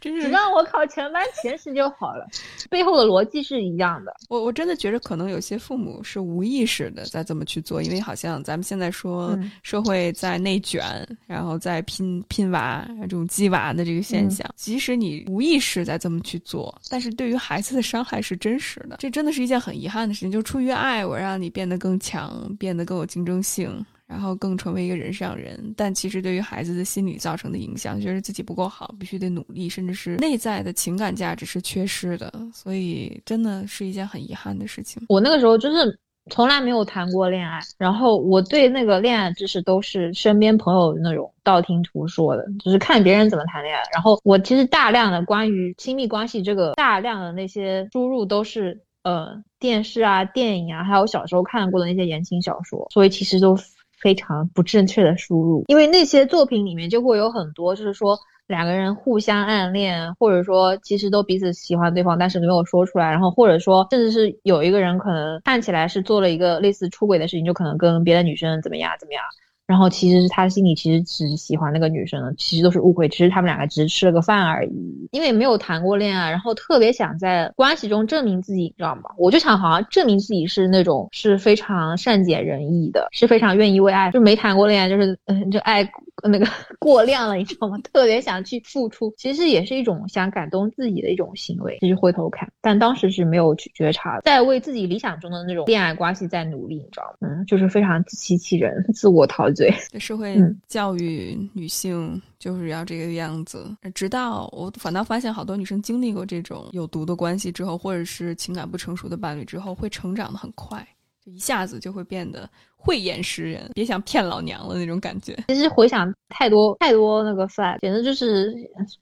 [0.00, 2.26] 只让我考全班前十就好了，
[2.68, 4.14] 背后的逻辑是一样的。
[4.28, 18.96] 我我真的觉得可能有些父母是无意识的在这么去做，因为好像咱们现在说社会在内卷，然后在拼拼娃这种鸡娃的这个现象，即使你无意识在这么去做，但是对于孩子的伤害是真实的。
[18.98, 23.84] 这真的是一件很遗憾的事情，就出于爱，我让你变得更强，变得更有竞争性。
[24.10, 35.00] 然后更成为一个人上人，但其实对于孩子的心理造成的影响，觉得自己不够好，必须得努力，甚至是内在的情感价值是缺失的，所以真的是一件很遗憾的事情。
[35.08, 35.96] 我那个时候就是
[36.28, 43.80] 从来没有谈过恋爱，然后我对那个恋爱知识都是身边朋友那种道听途说的，就是看别人怎么谈恋爱。
[43.92, 53.56] 然后我其实大量的关于亲密关系这个大量的那些输入都是呃电视啊、电影啊，还有小时候看过的那些言情小说，所以其实都。
[54.00, 69.22] 非常不正确的输入，因为那些作品里面就会有很多，就是说两个人互相暗恋，或者说其实都彼此喜欢对方，但是没有说出来，然后或者说甚至是有一个人可能看起来是做了一个类似出轨的事情，就可能跟别的女生怎么样怎么样。
[69.70, 75.08] 然后其实他心里其实只喜欢那个女生，其实都是误会，其实他们两个只是吃了个饭而已。
[75.12, 79.02] 因为没有谈过恋爱，然后特别想在关系中证明自己，你知道吗？
[79.16, 85.88] 我就想好像证明自己是那种是非常善解人意的，是非常愿意为爱，就没谈过恋爱，就是嗯，就爱。
[86.22, 86.44] 那个
[86.78, 87.78] 过量了，你知道吗？
[87.82, 91.78] 特别想去付出，其实也是一种想感动自己的一种行为。
[91.80, 97.28] 其实回头看，但当时是没有去觉察，在为自己理想中的那种恋爱关系在努力，你知道吗？
[97.28, 99.59] 嗯，就是非常自欺欺人、自我陶醉。
[99.98, 110.86] 社会教育女性就是要这个样子，直到我反倒发现，好多女生经历过这种有毒的关系之后，或者是情感不成熟的伴侣之后，会成长的很快，
[111.24, 112.48] 就一下子就会变得。
[112.82, 115.36] 慧眼识人，别想骗老娘了那种感觉。
[115.48, 118.54] 其实回想太多太多那个 flag，简直就是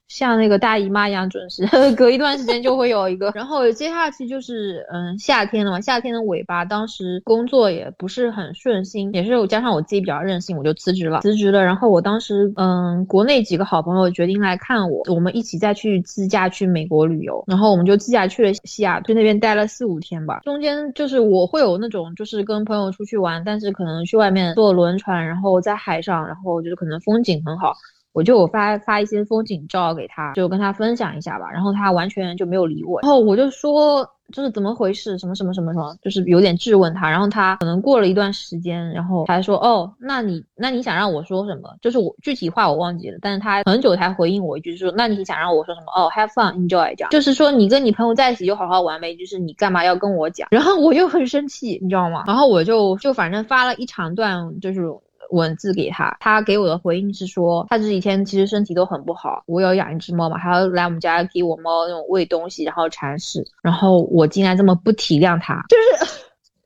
[0.09, 1.65] 像那个大姨妈一样准时，
[1.95, 3.31] 隔一段时间就会有一个。
[3.33, 11.21] 然后接下去就是嗯夏天了嘛，夏天的尾巴，当时工作也不是很顺心，也是加上我自己比较任性，我就辞职了。
[11.21, 20.41] 辞职了，然后我当时嗯国内几个好朋友决定来看我，我们一起再去自驾去美国旅游，然后我们就自驾去了西雅图那边待了四五天吧。
[20.43, 27.73] 中间就是我会有那种就是跟朋友出去玩，但是可能去外面坐轮船，然后在海上，然后就是可能风景很好，
[28.13, 31.49] 我就发发一些风景照给他，就跟他分享一下吧。
[31.51, 34.07] 然后他完全就没有理我，然后我就说。
[34.31, 35.17] 就是怎么回事？
[35.17, 35.95] 什么什么什么什么？
[36.01, 41.69] 就是有点质问他，然后他可能过了一段时间，然后他说：“哦，那你那你想让我说什么？
[41.81, 45.87] 就是我具体话我忘记了，但是他很久才回应我一句，说：那你想让我说什么？
[45.95, 50.47] 哦，have fun, enjoy 这样，就是说你跟你朋友在一起就好好玩呗，就是你干嘛要跟我讲？
[50.51, 52.23] 然后我又很生气，你知道吗？
[52.27, 54.81] 然后我就就反正发了一长段，就是。
[55.31, 59.43] 文字给他，他给我的回应是说，他这几天其实身体都很不好。
[59.45, 63.45] 我有养一只猫嘛，还要来我们家给我猫那种喂东西，然后铲屎。
[63.61, 66.21] 然后我竟然这么不体谅他， 就是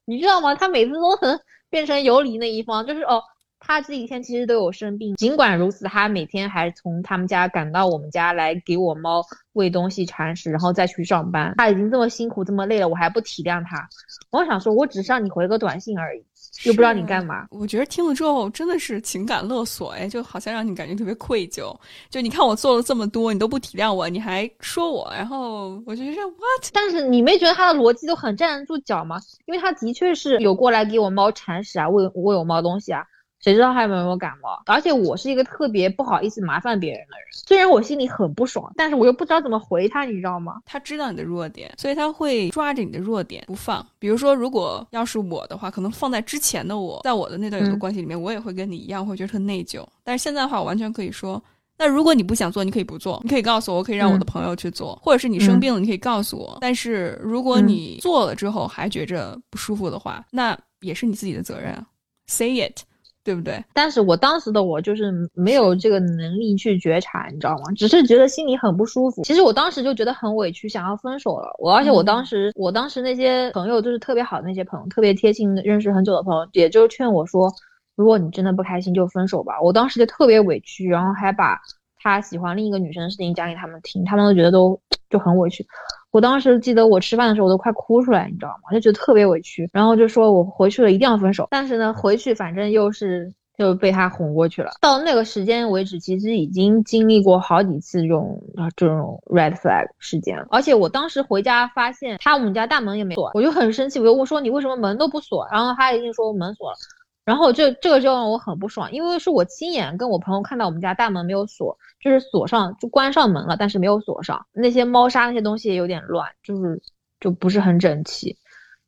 [0.05, 0.53] 你知道吗？
[0.55, 1.39] 他每次都很
[1.69, 3.21] 变成游离那一方，就是哦，
[3.59, 11.53] 他这几天其实都有生病，尽管如此，他每天还从他们家赶到我们家来给我猫喂东西、铲屎，然后再去上班。
[11.57, 13.87] 他已经这么辛苦、这么累了，我还不体谅他。
[14.31, 16.25] 我想说，我只是让你回个短信而已，
[16.65, 17.47] 又不知道你干嘛。
[17.49, 21.75] 我觉得听了之后真的是情感勒索，哎，就好像让你感觉特别愧疚。
[22.09, 26.69] 就你看我做了这么多，你都不体谅我，你还说我，然后我觉得 what？
[26.71, 29.19] 但是你没觉得他的逻辑都很站得住脚吗？
[29.45, 33.03] 因为他的确是有过来给我猫铲屎啊，喂喂我猫东西啊。
[33.43, 34.63] 谁知道他有没有感冒？
[34.67, 40.61] 而且我是一个特别不好意思麻烦别人的人，虽然我心里很不爽，但是我又不知道怎么回他，你知道吗？
[40.65, 43.85] 他知道你的弱点，所以他会抓着你的弱点不放。
[43.99, 49.85] 比如说，如果要是我的话，可能放在之前的我，在我的那段有的关系里面，我也会跟你一样，会觉得很内疚。
[50.05, 51.43] 但是现在的话，我完全可以说，
[51.77, 56.57] 那如果你不想做，你可以不做，你可以告诉我，我可以让我的朋友去做，或者是你生病了，你可以告诉我。
[56.61, 61.85] 但是如果你做了之后还觉着不舒服的话，那也是你自己的责任啊
[62.27, 62.83] ，say it。
[63.23, 63.63] 对不对？
[63.73, 67.71] 但是我当时的我就是没有这个能力去觉察，你知道吗？
[67.75, 69.23] 只是觉得心里很不舒服。
[69.23, 71.55] 其实我当时就觉得很委屈，想要分手了。
[71.59, 77.51] 我而且我当时，我当时那些朋友就是特别好的那些朋友，特别贴心的，认识很久的朋友，也就劝我说，
[77.95, 79.61] 如果你真的不开心，就分手吧。
[79.61, 81.59] 我当时就特别委屈，然后还把
[81.97, 85.65] 他喜欢另一个女生的事情讲给他们听，他们都觉得都 就很委屈。
[86.13, 88.71] 我当时记得我吃饭的时候我都快哭出来，你知道吗？
[88.71, 91.47] 就觉得特别委屈，然后就说我回去了一定要分手。
[91.49, 94.71] 但是呢，回去反正又是就被他哄过去了。
[94.79, 100.45] 到那个时间为止，其实已经经历过好几次这种啊这种 red flag 事件了。
[100.51, 105.47] 而且我当时回家发现他我们家大门也没锁，我就很生气，我就问说你为什么门都不锁？
[105.51, 106.77] 然后他一定说门锁了。
[107.25, 114.45] 然后这这个就让我很不爽，因为是我亲眼跟我朋友看到我们家大门没有锁，就是锁上就关上门了，但是没有锁上。
[114.51, 116.81] 那些猫砂那些东西也有点乱，就是
[117.19, 118.35] 就不是很整齐。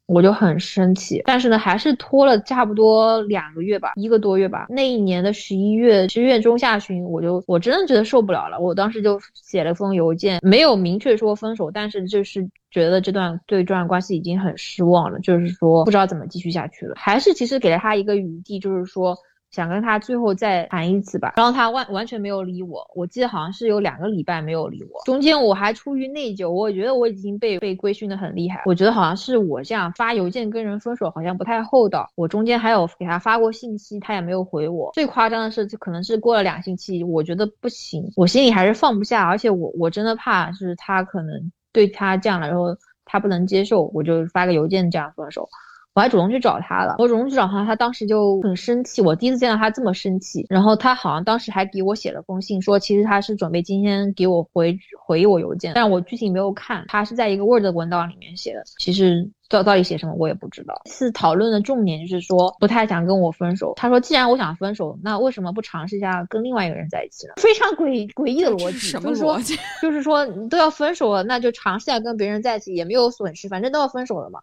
[0.08, 4.68] 我就很生气，但是呢，还是拖了差不多两个月吧，一个多月吧。
[4.70, 8.60] 那一年的十一月，十一月中下旬，我就我真的觉得受不了了。
[8.60, 16.94] 我当时就写了封邮件，没有明确说分手，但是就是觉得这段对这段关系已经很失望了，就是说不知道怎么继续下去了。
[16.96, 19.18] 还是其实给了他一个余地，就是说。
[19.56, 42.76] 想跟他最后再谈一次吧，然后他完完全没有理我，我记得好像是有两个礼拜没有理我，中间我还出于内疚，我觉得我已经被被规训的很厉害，我觉得好像是我这样发邮件跟人分手好像不太厚道，我中间还有给他发过信息，他也没有回我，最夸张的是就可能是过了两星期，我觉得不行，我心里还是放不下，而且我我真的怕是他可能对他这样了，然后
[43.06, 45.48] 他不能接受，我就发个邮件这样分手。
[45.96, 49.02] 我还主动去找他了，我主动去找他，他当时就很生气。
[49.02, 58.62] 我第一次见到他这么生气，然后他好像当时还给我写了封信，说其实他是准备今天给我回回我邮件，但我具体没有看，他是在一个 Word 文档里面写的。
[58.78, 60.82] 其实到到底写什么我也不知道。
[60.92, 63.72] 是讨论的重点就是说不太想跟我分手。
[63.78, 67.36] 他说既然我想分手，那为什么不尝试一下跟另外一个人在一起呢？
[67.38, 69.58] 非常诡诡异的逻辑，什么逻辑？
[69.82, 74.42] 就是说你都要分手了，那就尝试一下跟别人在一起，也没有损失，反正都要分手了嘛。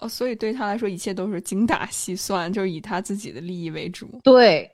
[0.00, 4.08] 哦，所以对他来说，一切都是精打细算，就是以他自己的利益为主。
[4.22, 4.70] 对，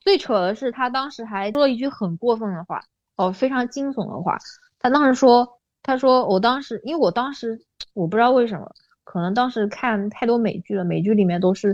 [0.00, 2.82] 最扯的是他当时还说了一句很过分的话，
[3.16, 4.38] 哦，非常惊悚的话。
[4.78, 5.48] 他当时说，
[5.82, 7.58] 他说我当时，因为我当时
[7.94, 8.70] 我不知道为什么，
[9.04, 11.72] 可能当时看太多美剧了，美剧里面都是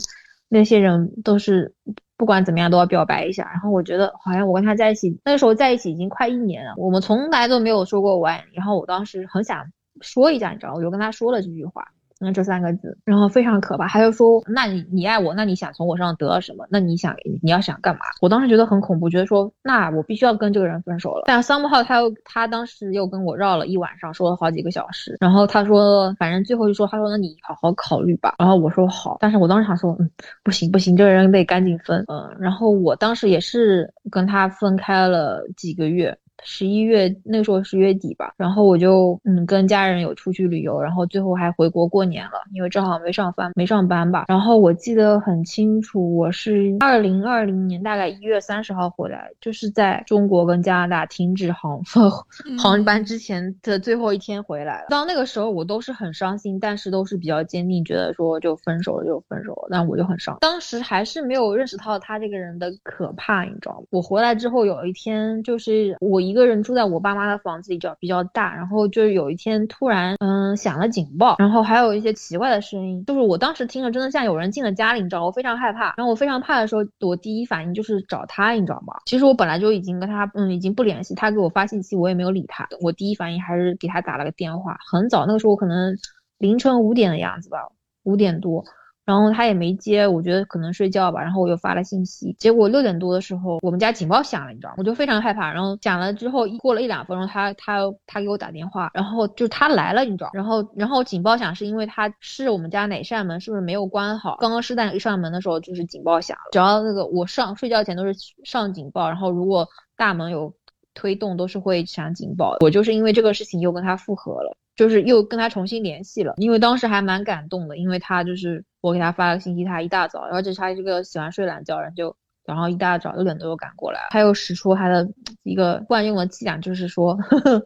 [0.49, 1.75] 那些人都是
[2.17, 3.45] 不管怎么样都要表白一下。
[3.51, 8.57] 然后我觉得好像我跟他在一起，那时候在一起已经快一年了，我们从来都没有说过我爱你。
[8.57, 9.67] 然后我当时很想
[10.01, 11.87] 说一下，你知道，我就跟他说了这句话。
[12.23, 13.89] 那这三个字，然后非常可怕。
[13.89, 16.65] 他就说：“那你你爱我，那你想从我身上得到什么？
[16.71, 25.17] 那你想你要想干嘛？”我当时觉得很恐怖，觉得说：“那我必须要跟这个人分手了。”但 somehow 他又他当时又跟我绕了一晚上，说了好几个小时。
[25.21, 30.09] 然后他说：“反正最后就说，他说那你好好考虑吧。”然后我说：“好。”但是我当时想说：“嗯，
[30.45, 36.17] 不行不行，这个人得赶紧分。”嗯，然后我当时也是跟他分开了几个月。
[36.45, 44.25] 十一月那个时候十月底吧，然后我就嗯跟家人有出去旅游，然后最后还回国过年了，因为正好没上班没上班吧。
[44.29, 51.81] 然后我记得很清楚，我是二零二零年大概一月三十号回来，就是在中国跟加拿大停止航
[52.59, 54.87] 航班之前的最后一天回来了。
[54.91, 59.69] 到那个时候我都是很伤心，但是都是比较坚定，觉得说就分手了就分手了。
[59.71, 63.87] 但我就很伤，当时还是没有认识到他这个人的可怕，你知道吗？
[63.91, 66.32] 我回来之后有一天就是我一。
[66.33, 68.55] 一个人住在我爸妈的房子里，就比较大。
[68.55, 75.95] 然后就是有一天突然，嗯，响了警报，然后还有一些奇怪的声音，就是我当时听了，真的像有人进了家里，你知道，我非常害怕。
[75.97, 78.95] 然后我非常怕的时候，我第一反应就是找他，你知道吗？
[79.05, 81.15] 其实我本来就已经跟他，嗯，已经不联系。
[81.15, 82.67] 他给我发信息，我也没有理他。
[82.81, 84.79] 我第一反应还是给他打了个电话。
[84.91, 85.95] 很早那个时候，可能
[86.39, 87.59] 凌晨五点的样子吧，
[88.05, 88.65] 五点多，
[89.05, 91.21] 然后他也没接，我觉得可能睡觉吧。
[91.21, 94.77] 然后我又发了信息，结果六点多的时候，我们家警报响了，你知道吗？
[94.79, 95.53] 我就非常害怕。
[95.53, 100.31] 然后响了之后，过了一两分钟，他他他给我打电话，然后就他来了，你知道。
[100.33, 104.37] 然后然后警报响是因为他是我们家哪扇门是不是没有关好？
[104.41, 106.51] 刚刚试戴一扇门的时候就是警报响了。
[106.53, 110.55] 只要那个我上睡觉前都是上警报，然后如果大门有
[110.95, 112.57] 推动都是会响警报。
[112.61, 114.57] 我就是因为这个事情又跟他复合了。
[114.77, 125.09] 就是又跟他重新联系了，因为当时还蛮感动的，因为他就是我给他发了个信息，他一大早，而且他这个喜欢睡懒觉人，就早上一大早六点多就赶过来他又使出他的
[125.43, 127.63] 一个惯用的伎俩，就是说呵 呵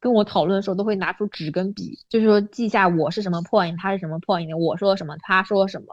[0.00, 5.86] 跟我讨论的时候都会拿出纸跟笔，就是说记下我是什么 point，他是什么 point，我说什么，他说什么。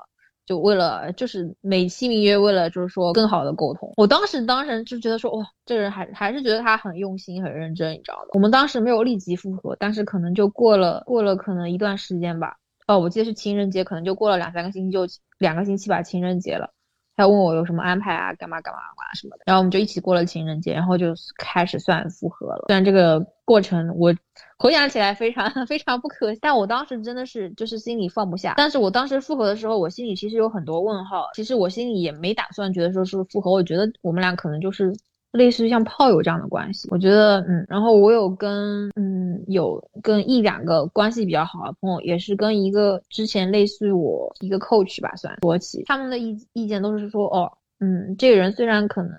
[0.48, 8.30] 就为了就是美其名曰为了就是说更好的沟通，我当时当时就觉得说哇，这个人还还是觉得他很用心很认真，你知道的。
[8.34, 12.56] 我们当时没有立即复合，但是可能就过了过了可能一段时间吧。
[12.88, 15.06] 哦，我记得是情人节，可能就过了两三个星期就
[15.38, 16.72] 两个星期吧，情人节了。
[17.18, 21.08] 他问我有什么安排啊，干嘛干嘛啊什么的，然后我们就一起过了情人节，然后就
[21.38, 22.66] 开始算复合了。
[22.68, 24.16] 虽然这个过程我
[24.58, 28.54] 回想起来非常 非常不可，但我当时真的是就是心里放不下。
[28.56, 31.28] 但是我当时复合的时候，我心里其实有很多问号。
[31.34, 34.94] 其实我心里也没打算觉得说是复合，我觉得我们俩可能就是。
[35.38, 49.12] 类似于像炮友这样的关系，我觉得，嗯，然后我有跟，嗯，有跟一两个关系比较好的朋友，也是跟一个之前类似于我一个 coach 吧，算说起，他们的意意见都是说，哦，嗯，这个人虽然可能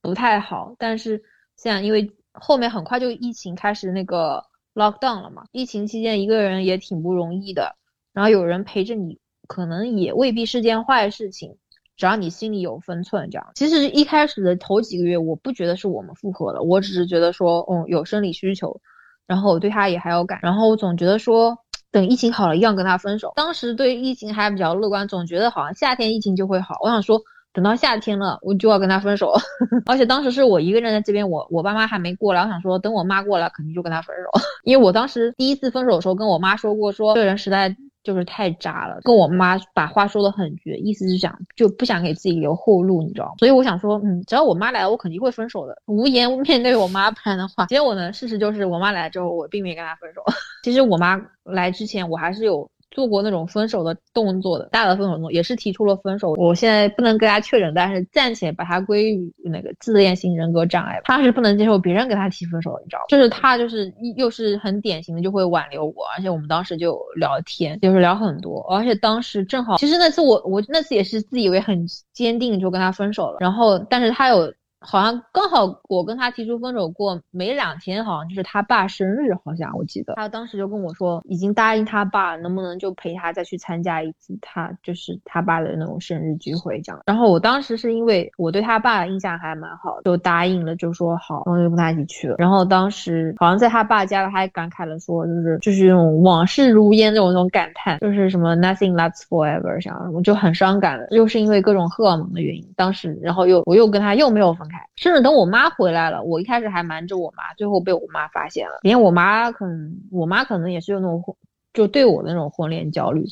[0.00, 1.22] 不太好，但是
[1.56, 4.42] 现在因为后面很快就疫情开始那个
[4.74, 7.76] lock down 了嘛，疫情期间一个人也挺不容易的，
[8.12, 11.56] 然后有人陪着你，可能也未必是件坏事情。
[11.98, 13.46] 只要你心里有分寸，这样。
[13.56, 18.80] 其实一开始的头几个月，我不觉得是我们复合了，我只是觉得说，嗯，有生理需求，
[19.26, 21.58] 然后我对他也还有感，然后我总觉得说，
[21.90, 23.32] 等疫情好了，一样跟他分手。
[23.34, 26.76] 当时对疫情还比较乐观，总觉得好像夏天疫情就会好。
[26.82, 27.20] 我想说，
[27.52, 29.34] 等到夏天了，我就要跟他分手。
[29.86, 34.40] 而且当时是我一个人在这边，我我爸妈还没过来，我想说，等我妈过来，肯定就跟他分手。
[34.62, 37.76] 因为我当时第一次分手的时候，跟我妈说过，说这个人实在。
[38.02, 43.34] 就是太渣了，跟我妈把话说的很绝，意思是想就不想给自己留后路，你知道吗？
[43.38, 47.66] 所以我想说，嗯，只要我妈来了，我肯定会分手的，无颜面对我妈，不然的话。
[47.66, 50.22] 结果呢，事实就是我妈来了之后，我并没跟她分手。
[50.64, 52.70] 其实我妈来之前，我还是有。
[52.98, 56.32] 做过那种分手的动作的，大的分手动作也是提出了分手。
[56.32, 61.00] 我现在不能跟他确诊，但是暂且把他归于那个自恋型人格障碍。
[61.04, 63.04] 他是不能接受别人跟他提分手，你知道吗？
[63.08, 74.52] 就是他就是又是很典型的就会挽留我，而且我们当时就聊天，就是聊很多，而且当时正好，其实那次我我那次也是自以为很坚定就跟他分手了，然后但是他有。
[74.80, 87.02] 好像刚好我跟他提出分手过没两天，好像就是他爸生日，好像我记得他当时就跟我说，已经答应他爸，能不能就陪他再去参加一次他就是他爸的那种生日聚会这样。
[87.06, 92.36] 然后我当时是因为我对他爸印象还蛮好，就答应了，就说好，然后就跟他一起去了。
[92.38, 104.67] 然后当时好像在他爸家，他还感慨了说，就是就是那种往事如烟这种那种感叹，就是什么 nothing lasts forever，想我就很伤感了，又是因为各种荷尔蒙的原因，当时然后又我又跟他又没有分。
[104.96, 108.78] 甚至等我妈回来了，我一开始还瞒着我妈，最后被我妈发现了。
[108.82, 111.36] 连我妈可能，我妈可能也是有那种，
[111.72, 113.24] 就对我的那种婚恋焦虑，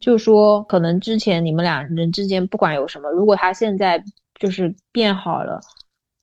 [0.00, 4.02] 就说可能之前你们俩人之间不管有什么，如果他现在
[4.38, 5.60] 就是变好了。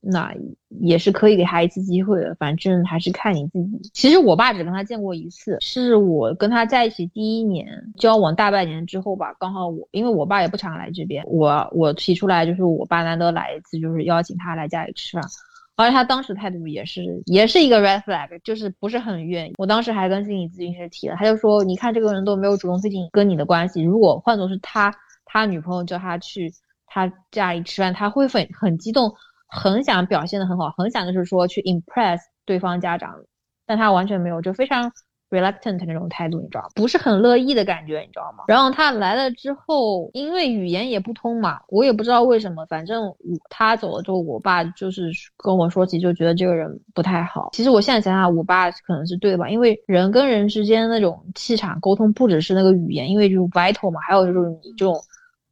[0.04, 0.34] 那
[0.82, 3.91] 也是可以给他一次机会的，反正还是看你自己。
[3.93, 15.24] 其实我爸只跟他见过一次，是我跟他在一起第一年交往大半年之后吧，刚好我因为我爸也不常来这边，我我提出来就是我爸难得来一次，就是邀请他来家里吃饭，
[15.76, 19.54] 而且他当时态度也是也是一个 red flag，就是不是很愿意。
[19.60, 24.91] 我当时还跟心理咨询师提了，他就说你看这个人都没有主动推进跟你的关系，如果换作是他
[25.26, 26.52] 他女朋友叫他去
[26.88, 29.14] 他家里吃饭，他会很很激动。
[29.52, 33.14] 很想表现的很好，很想就是说去 impress 对方家长，
[33.66, 34.89] 但他完全没有，就非常
[35.30, 36.70] reluctant 那种态度，你知道吗？
[36.74, 38.45] 不是很乐意的感觉，你知道吗？
[38.47, 43.16] 然后他来了之后，因为语言也不通嘛，我也不知道为什么，反正我
[43.49, 47.49] 他走了之后，我爸就是跟我说起，就觉得这个人不太好。
[47.52, 54.95] 其实我现在想想，我爸可能是对的吧，因为人跟人之间那种气场沟通，不只是那个语言，因为就是 vital 嘛，还有就是你这种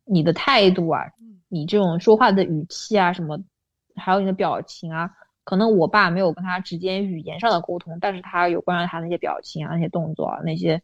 [0.06, 1.02] 你的态度啊，
[1.50, 3.38] 你这种说话的语气啊什么。
[4.00, 5.12] 还有你的表情啊，
[5.44, 10.82] 可能我爸没有跟他直接语言上的沟通，但是他有关于他那些表情啊、那些动作啊、那些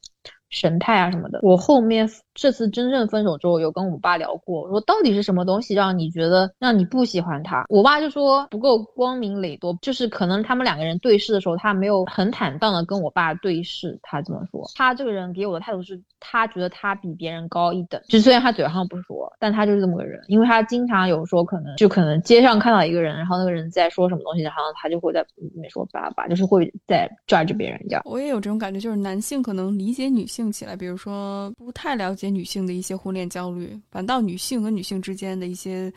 [0.49, 1.39] 神态啊什么的。
[1.43, 7.65] 我后面这次真正分手之后，有跟我爸聊过，我说到底是什么东西让你觉得让你不喜欢他？
[7.69, 13.97] 我爸就说不够光明磊落，就是可能他们两个人对视的时候，他没有很坦荡的跟我爸对视。
[14.01, 18.01] 他这么说，他这个人给我的态度是，他觉得他比别人高一等。
[18.07, 25.25] 就虽然他嘴上不说，但他就是这么个人，因为他经常有时候可能就可能街上看到一个人，然后那个人在说什么东西，然后他就会在
[25.55, 28.01] 没说爸爸，就是会在 judge 别人这样。
[28.05, 35.91] 我也有这种感觉，就是男性可能理解女性性起来，比如说不太了解女性的一些婚恋焦虑，反倒女性和女性之间的一些。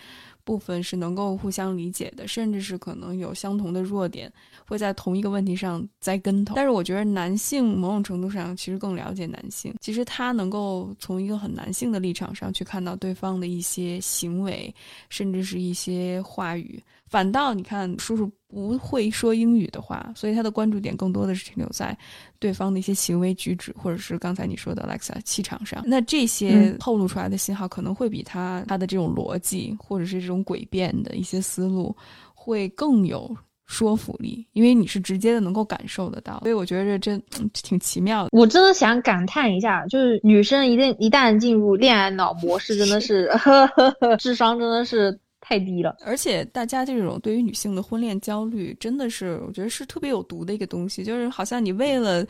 [0.44, 4.32] 部分是能够互相理解的，甚至是可能有相同的弱点，
[4.66, 6.54] 会在同一个问题上栽跟头。
[6.56, 14.74] 但是我觉得男性某种程度上其实更了解男性，其实他能够从一个很男性的立场上去看到对方的一些行为，
[15.10, 16.82] 甚至是一些话语。
[17.08, 21.96] 反倒你看，叔叔不会说英语的话，所以他的关注点更多的是停留在
[22.38, 25.82] 对方的一些行为举止，或者是刚才你说的 Alexa 气场上。
[25.86, 31.94] 那这些透露出来的信号，可能会比他他的这种逻辑，或者是这种诡辩的一些思路，
[32.34, 33.36] 会更有
[33.66, 36.38] 说服力，因为你是直接的能够感受得到。
[36.40, 38.30] 所以我觉得这真挺奇妙的。
[38.32, 43.30] 我真的想感叹一下，就是女生一定一旦进入恋爱脑模式，真的是
[44.18, 45.20] 智商真的是。
[45.48, 51.02] 太低了，而且大家这种对于女性的婚恋焦虑，真的是我觉得是特别有毒的一个东西。
[51.02, 52.22] 就是好像你为了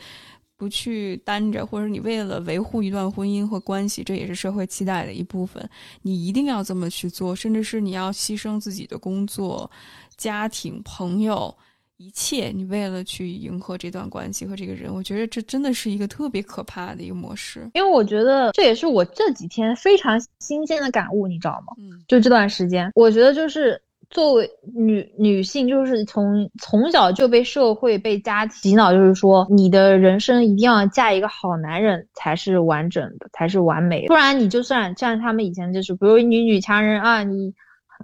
[0.55, 5.69] 不去单着，或者你为了维护一段婚姻或关系，这也是社会期待的一部分，
[6.01, 9.69] 你一定要这么去做，甚至是你要牺牲自己的工作、
[10.15, 11.53] 家庭、朋友。
[11.99, 17.69] 一切，你为了去迎合这段关系和这个人，我觉得这真的是一个特别可怕的一个模式。
[17.73, 21.73] 因为我觉得这也是我这几天非常新鲜的感悟，你知道吗？
[21.77, 37.53] 嗯，就这段时间，我觉得就是作为女女性，就是从从小就被社会被家洗脑，就是说你的人生一定要嫁一个好男人才是完整的，才是完美的，不然你就算像他们以前就是，比如你女强人啊，你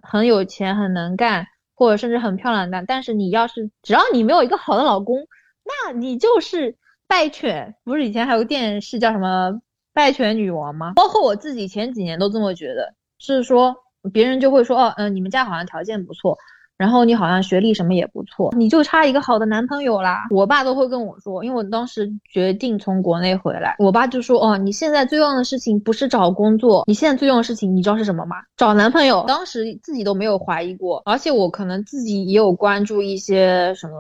[0.04, 1.48] 很有钱很能干。
[1.76, 5.28] 或者甚至很漂亮的，但是你要是只要你没有一个好的老公，
[5.64, 6.76] 那你就是
[7.08, 7.76] 败犬。
[7.84, 9.52] 不是以前还有个电视叫什么
[9.94, 10.94] 《败犬女王》吗？
[10.96, 13.76] 包括我自己前几年都这么觉得，是说
[14.14, 16.38] 别人就会说，哦，嗯，你们家好像条件不错。
[16.78, 20.26] 然后你好像学历什么也不错，你就差一个好的男朋友啦。
[20.30, 28.38] 我爸都会跟我说，因为我当时决定从国内回来，我爸就说：“哦，你现在最重要的事情不是找工作，你现在最重要的事情你知道是什么吗？
[28.58, 33.94] 找男朋友。”当时自己都没有怀疑过，而且我可能自己也有关注一些什么。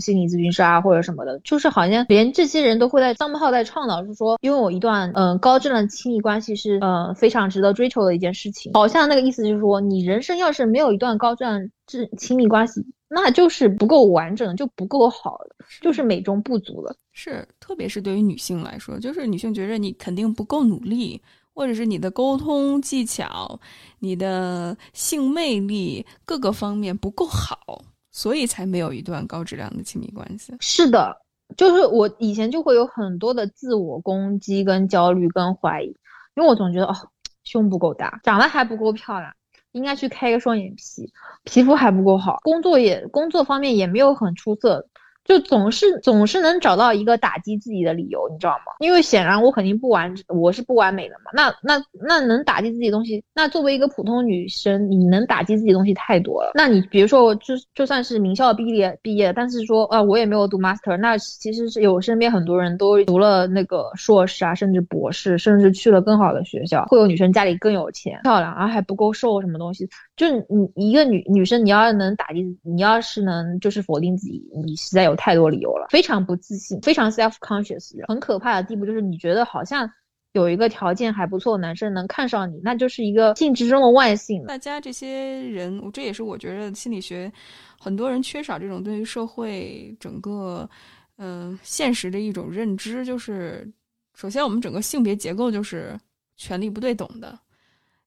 [0.00, 15.38] 心理咨询师啊，或者什么的，就是好像连这些人都会在账号在倡导，是说，因为我一段嗯高质量的亲密关系是嗯非常值得追求的一件事情，好像那个意思就是说，你人生要是没有一段高质量质亲密关系，那就是不够完整，就不够好，
[15.80, 16.96] 就是美中不足的。
[17.12, 21.22] 是，特别是对于女性来说，就是女性觉得你肯定不够努力，
[21.54, 23.60] 或者是你的沟通技巧、
[24.00, 27.84] 你的性魅力各个方面不够好。
[28.16, 30.54] 所以才没有一段高质量的亲密关系。
[30.60, 31.14] 是的，
[31.56, 35.88] 就是我以前就会有很多的自我攻击、跟焦虑、跟怀疑，
[36.36, 36.94] 因为我总觉得哦，
[37.42, 39.34] 胸不够大，长得还不够漂亮，
[39.72, 41.12] 应该去开个双眼皮，
[41.42, 44.86] 皮肤还不够好，工作也工作方面也没有很出色。
[45.24, 48.72] 就总是总是能找到一个打击自己的理由，你知道吗？
[48.80, 51.30] 因为显然我肯定不完，我是不完美的嘛。
[51.32, 56.52] 那那那能打击自己的东西，那作为一个普通女生，你能打击自己的东西太多了。
[56.54, 66.84] 那你比如说，我就就算是名校毕业毕业，但是说啊，我也没有读 master，那其实是有身边很多人都读了那个硕士啊，甚至博士，甚至去了更好的学校。
[66.86, 69.88] 会有女生家里更有钱、漂亮，然后还不够瘦，什么东西？
[70.16, 79.90] 就你一个女女生，你要能打击，你要是能就是否定自己，你实在有太多理由了，非常不自信，非常 self conscious，很可怕的地步就是你觉得好像
[80.32, 84.44] 有一个条件还不错的男生能看上你，那就是一个性之中的万幸。
[84.46, 87.32] 大家这些人，这也是我觉得心理学
[87.78, 90.68] 很多人缺少这种对于社会整个
[91.16, 93.70] 嗯现实的一种认知，就是
[94.14, 95.98] 首先我们整个性别结构就是
[96.36, 97.38] 权力不对等的，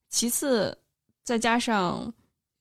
[0.10, 0.78] 其次。
[1.24, 2.10] 再加上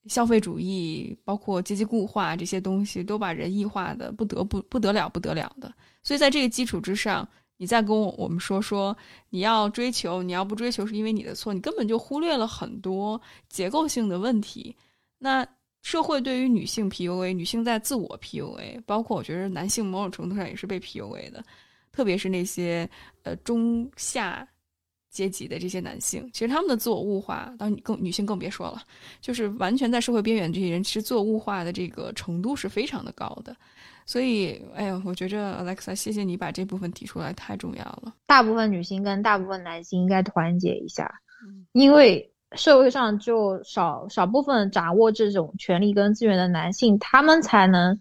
[0.07, 5.73] 消费主义，包括阶级固化这些东西，都把人异化的不得不不得了不得了的。
[6.03, 7.27] 所以在这个基础之上，
[7.57, 8.95] 你再跟我我们说说
[9.29, 14.75] 你要追求，你要不追求是因为你的错，你根本就忽略了很多结构性的问题。
[15.17, 15.45] 那
[15.81, 21.43] 社会对于女性 PUA，女性在自我 PUA，包括我觉得男性某种程度上也是被 PUA 的，
[21.91, 22.89] 特别是那些
[23.23, 24.47] 呃中下。
[25.17, 28.83] 阶级的这些男性，其实他们的自我物化，当然你更女性更别说了，
[29.19, 33.55] 就是完全在社会边缘这些人，其实自我物化的这个程度是非常的高的。
[34.05, 38.13] 所以，哎呀，我觉着 Alexa，谢谢你把这部分提出来，太重要了。
[38.27, 41.11] 大部分女性跟大部分男性应该团结一下，
[41.71, 47.99] 因为社会上就少少部分掌握这种权利跟资源的男性，他们才能，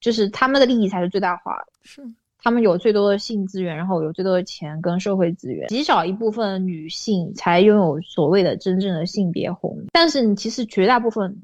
[0.00, 1.72] 就是他们的利益才是最大化的。
[1.84, 2.02] 是。
[2.40, 9.88] 他们有最多的性资源，然后有最多的钱跟社会资源，极少一部分女性才拥有所谓的真正的性别红利。
[9.92, 11.36] 但是，你其实绝大部分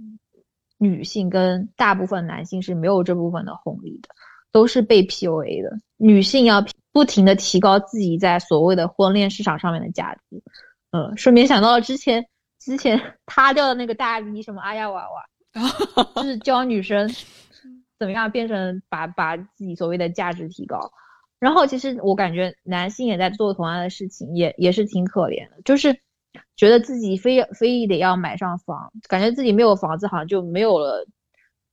[0.78, 4.09] 女性跟大部分男性是没有这部分的红利的，
[4.53, 5.76] 都是被 PUA 的。
[5.97, 10.42] 女性要不停的提高自己在所谓的婚恋市场上面的价值。
[10.92, 12.24] 嗯，顺便想到了之前
[12.61, 17.11] 之前 塌掉的那个大 V 什么阿亚娃娃，就是教女生。
[18.05, 20.92] 怎么样变成把把自己所谓的价值提高？
[21.38, 25.98] 然后其实我感觉男性也在做同样的事情，也也是挺可怜的，就是
[26.55, 31.07] 觉得自己非非得要买上房，感觉自己没有房子好像就没有了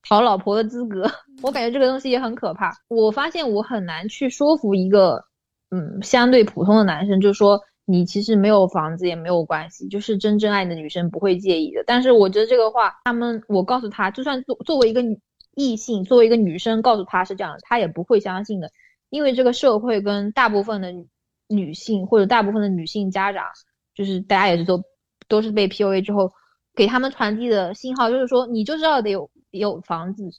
[0.08, 1.10] 讨老婆的资格。
[1.42, 2.72] 我感觉这个东西也很可怕。
[2.88, 5.24] 我发现我很难去说服一个
[5.70, 11.82] 嗯相对普通的男生，就说你其实没有房子也没有关系，就是真正爱你的女生不会介意的。
[11.86, 15.18] 但是我觉得这个话，他们我告诉他，就算作作为一个女。
[15.54, 18.70] 异性作为一个女生告诉他是这样的，他也不会相信的，
[19.10, 20.92] 因为这个社会跟大部分的
[21.48, 23.44] 女性或者大部分的女性家长，
[23.94, 24.82] 就是大家也是都
[25.28, 26.32] 都是被 PUA 之后
[26.74, 30.30] 给他们传递的信号，就是说你就知道得有有房子，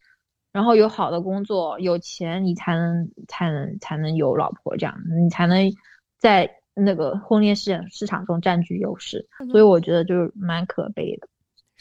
[0.52, 5.72] 然后有好的工作，有钱你才能才能才能有老婆这样，你才能
[6.18, 11.28] 在那个婚恋市市场中占据优势，所以我觉得就是蛮可悲的。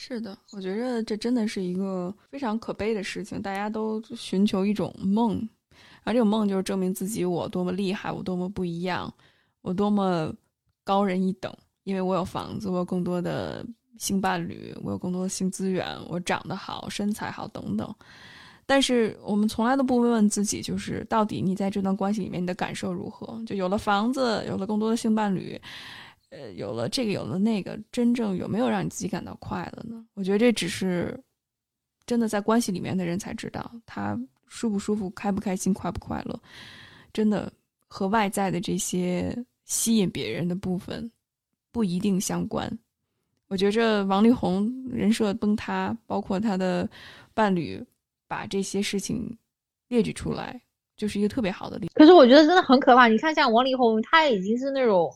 [0.04, 3.40] 是的，我觉着这真的是一个非常可悲的事情。
[3.40, 5.48] 大家都寻求一种梦，
[6.02, 9.14] 而这种梦就是证明自己我多么厉害，我多么不一样，
[9.60, 10.34] 我多么
[10.82, 13.64] 高人一等，因为我有房子，我有更多的
[13.96, 17.94] 性伴侣，我有更多的性资源，我长得好，身材好等等。
[18.66, 23.40] 但是我们从来都不问问自己，就是到底你在这段关系里面你的感受如何？
[23.46, 25.60] 就有了房子，有了更多的性伴侣。
[26.32, 30.02] 呃，有了这个，有了那个，真正有没有让你自己感到快乐呢？
[30.14, 31.22] 我觉得这只是
[32.06, 36.40] 真的在关系里面的人才知道，他舒不舒服，开不开心，快不快乐，
[37.12, 37.52] 真的
[37.86, 41.10] 和外在的这些吸引别人的部分
[41.70, 42.66] 不一定相关。
[43.48, 46.88] 我觉着王力宏人设崩塌，包括他的
[47.34, 47.78] 伴侣
[48.26, 49.36] 把这些事情
[49.88, 50.58] 列举出来，
[50.96, 51.92] 就是一个特别好的例子。
[51.94, 53.06] 可是我觉得真的很可怕。
[53.06, 55.14] 你看，像王力宏，他已经是那种。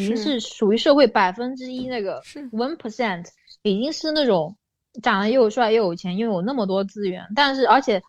[0.00, 2.20] 已经是属于社会百分之一那个
[2.52, 3.26] one percent，
[3.62, 4.56] 已经是那种
[5.02, 8.02] 长得又帅又有钱，又有那么多资源，但是而且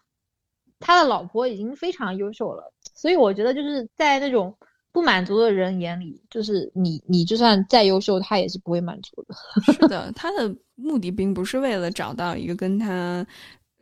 [0.79, 4.55] 他的老婆已经非常优秀了，所以我觉得就是在那种
[4.91, 9.35] 不满足的人眼里，就是你你就算再优秀，他也是不会满足的。
[9.71, 13.25] 是的，他的目的并不是为了找到一个跟他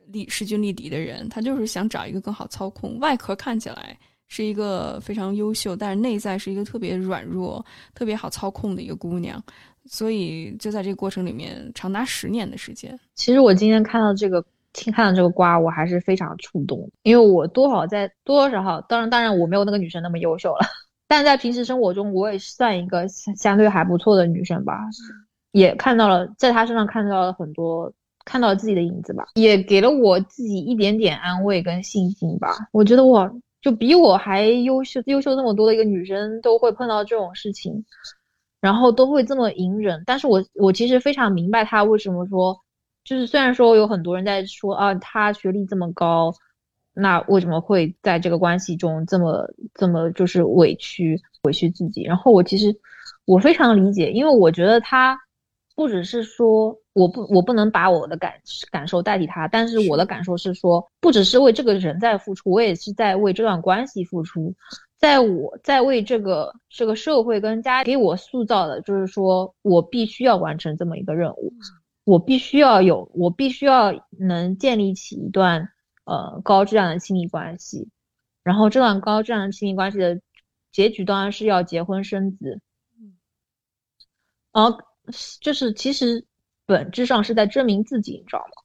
[0.08, 3.98] 力势均力敌的人，他就是想找一个更好操控，外壳看起来。
[4.30, 7.66] 是一个非常优秀，但是内在是一个特别软弱、
[7.96, 9.44] 特别好操控的一个姑娘，
[9.86, 12.98] 所以就在这个过程里面，长达十年的时间。
[13.16, 20.60] 其实我今天看到这个，听看到这个瓜，我还是非常触动，因为我多少在多多少少，当然当然我没有那个女生那么优秀了，
[21.10, 24.80] 但在平时生活中，我也算一个相对还不错的女生吧，
[25.54, 27.92] 也看到了在她身上看到了很多，
[28.26, 32.56] 看到了自己的影子吧，也给了我自己一点点安慰跟信心吧。
[32.72, 33.28] 我觉得我。
[33.62, 37.84] 就比我还优秀，优秀那么多的一个女生都会碰到这种事情，
[38.62, 40.02] 然后都会这么隐忍。
[40.06, 42.58] 但是我我其实非常明白她为什么说，
[43.04, 46.34] 就是虽然说有很多人在说啊，她学历这么高，
[46.94, 52.04] 那为什么会在这个关系中这么这么就是委屈委屈自己？
[52.04, 52.74] 然后我其实
[53.26, 55.20] 我非常理解，因为我觉得她
[55.80, 56.78] 不只是说。
[56.94, 58.34] 我不，我不能把我的感
[58.72, 64.54] 感受代替他，但是我的感受是说，不只是为这个人在付出，我也是在为这段关系付出，
[64.98, 71.54] 在我在为这个这个社会跟家给我塑造的，就是说我必须要完成这么一个任务，
[72.04, 75.70] 我必须要有，我必须要能建立起一段
[76.04, 77.88] 呃高质量的亲密关系，
[78.44, 80.20] 然后这段高质量的亲密关系的
[80.74, 82.60] 结局当然是要结婚生子，
[83.00, 83.16] 嗯，
[84.52, 84.78] 然后
[85.42, 86.26] 就是其实。
[86.66, 88.62] 本质上是在证明自己，你知道吗？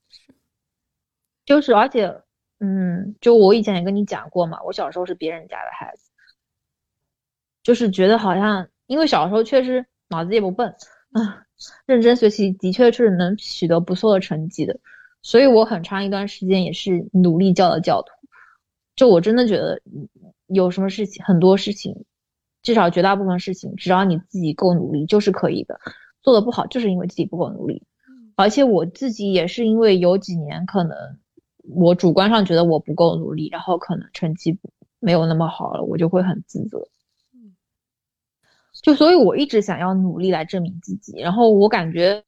[1.46, 2.20] 就是，而且，
[2.60, 6.10] 嗯，就我以前也跟你讲过嘛，我小时候是别人家的孩子，
[7.62, 10.68] 就是觉得好像，因为小时候确实脑子也不笨，
[11.12, 11.46] 啊，
[11.86, 14.78] 认真学习的确是能取得不错的成绩的，
[15.22, 18.12] 所以我很长一段时间也是努力教的教徒。
[18.96, 19.80] 就我真的觉得，
[20.48, 22.04] 有什么事情，很多事情，
[22.62, 25.80] 至少绝大部分事情，只要你自己够努力，就是可以的。
[26.24, 27.86] 做的不好，就是因为自己不够努力。
[28.34, 30.96] 而且我自己也是因为有几年可能
[31.62, 34.58] 我主观上觉得我不够努力，然后可能成绩
[34.98, 36.88] 没有那么好了，我就会很自责。
[38.82, 41.20] 就所以，我一直想要努力来证明自己。
[41.20, 42.24] 然后我感觉，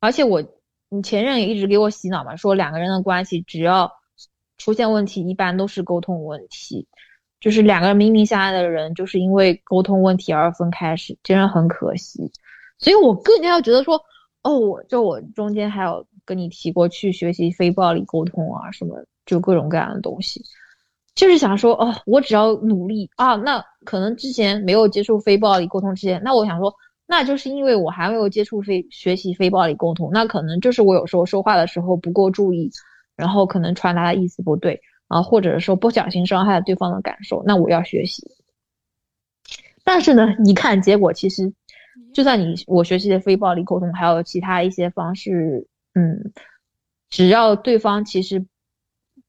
[0.00, 0.42] 而且我，
[0.88, 3.92] 你前任也一直给我洗脑嘛，说两个人的关系只要
[4.56, 6.88] 出现问题，一般都是沟通问题。
[7.40, 12.32] 就是两个人明明相爱的人，就是因为沟通问题而分开，是真的很可惜。
[12.80, 14.00] 所以我更加要觉得说，
[14.42, 20.42] 哦，我就我中间还有跟你提过去学习非暴力沟通啊，什么就各种各样的东西，
[21.14, 26.74] 就是想说，哦，我只要努力啊，那可能之前没有接触非暴力沟通之前，那我想说，
[27.06, 32.70] 那就是因为我还没有接触非学习非暴力沟通，那可能就是我有时候说话的时候不够注意，
[33.16, 34.80] 然后可能传达的意思不对。
[35.10, 38.22] 啊，或者说不小心伤害了对方的感受，那我要学习。
[39.82, 41.52] 但是呢，你看结果，其实
[42.12, 46.32] 就算你我学习的非暴力沟通，还有其他一些方式，嗯，
[47.08, 48.46] 只要对方其实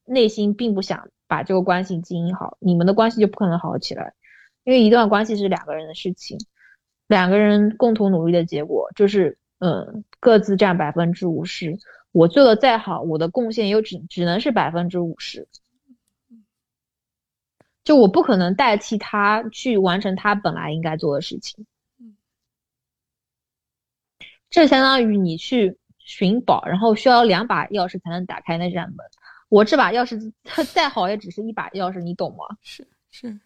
[0.05, 4.14] 内心并不想把这个关系经营好，你们的关系就不可能好起来。
[4.64, 6.38] 因为一段关系是两个人的事情，
[7.07, 11.78] 两个人共同努力的结果就是，嗯，各自占百分之五十。
[12.12, 15.47] 我做的再好，我的贡献又只只能是百分之五十。
[17.84, 21.66] 就我不可能代替他去完成他本来应该做的事情，
[24.52, 28.97] 这相当于你去寻宝，然后需要两把钥匙才能打开那扇门。
[29.49, 30.32] 我这把钥匙
[30.72, 32.45] 再好，也只是一把钥匙，你懂吗？
[32.62, 33.39] 是是，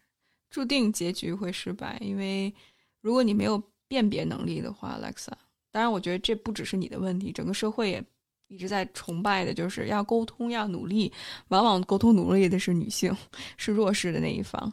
[0.49, 2.53] 注定结局会失败，因为
[2.99, 5.32] 如果你没有辨别能力的话，Alexa，
[5.72, 8.03] 当然我觉得这不只是你的问题，整个社会也。
[8.47, 11.12] 一直在崇拜的就是要沟通，要努力。
[11.47, 13.12] 往往沟通努力的是女性，
[13.58, 14.72] 是弱势的那一方。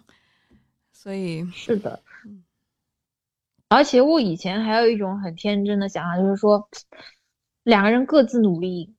[0.92, 1.98] 所以是的，
[3.72, 6.68] 而且我以前还有一种很天真的想法，就是说
[7.64, 8.94] 两个人各自努力，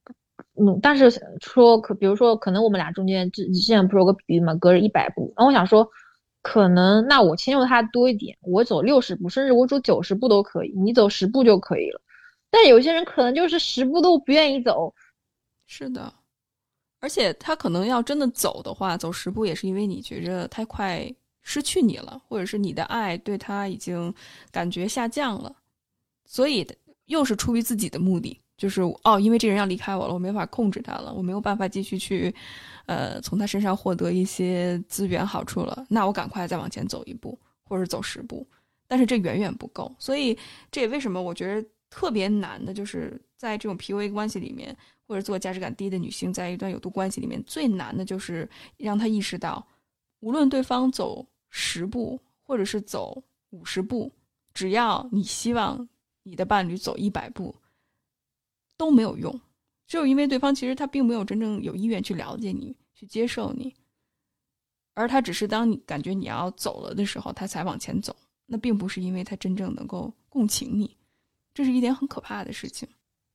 [0.53, 1.11] 努，但是
[1.41, 5.32] 说可，比如说可能我们俩中间之之前不是有个比喻嘛，隔着一百步。
[5.38, 5.88] 然后我想说，
[6.41, 12.01] 可能那我迁就他多一点，我走六十步，甚至我走九十步都可以，你走十步就可以了。
[12.49, 14.93] 但有些人可能就是十步都不愿意走，
[15.67, 16.13] 是的，
[16.99, 21.07] 而且他可能要真的走的话，走十步也是因为你觉着太快
[21.43, 24.13] 失去你了，或者是你的爱对他已经
[24.51, 25.55] 感觉下降了，
[26.25, 26.65] 所以
[27.05, 32.33] 又是出于自己的目的，就是哦，因为这人要离开我了，我没法控制他了，我没有办法继续去，
[32.87, 38.47] 呃，从他身上获得一些资源好处了，那我赶快再往前走一步，或者走十步，
[38.87, 40.37] 但是这远远不够，所以
[40.71, 41.67] 这也为什么我觉得。
[41.95, 44.75] 特别难的就是在这种 PUA 关系里面，
[45.07, 49.63] 或者做价值感低的女性，在一段有毒关系里面，最难的就是让她意识到，
[50.19, 51.23] 无论对方走
[51.56, 54.12] 十步，或者是走五十步，
[54.56, 55.88] 只要你希望
[56.24, 57.56] 你的伴侣走一百步，
[58.76, 59.39] 都没有用，
[59.86, 63.76] 就因为对方其实他并没有真正有意愿去了解你，去接受你，
[64.95, 68.16] 而他只是当你感觉你要走了的时候，他才往前走，
[68.47, 70.97] 那并不是因为他真正能够共情你。
[71.54, 72.89] 这是一点很可怕的事情，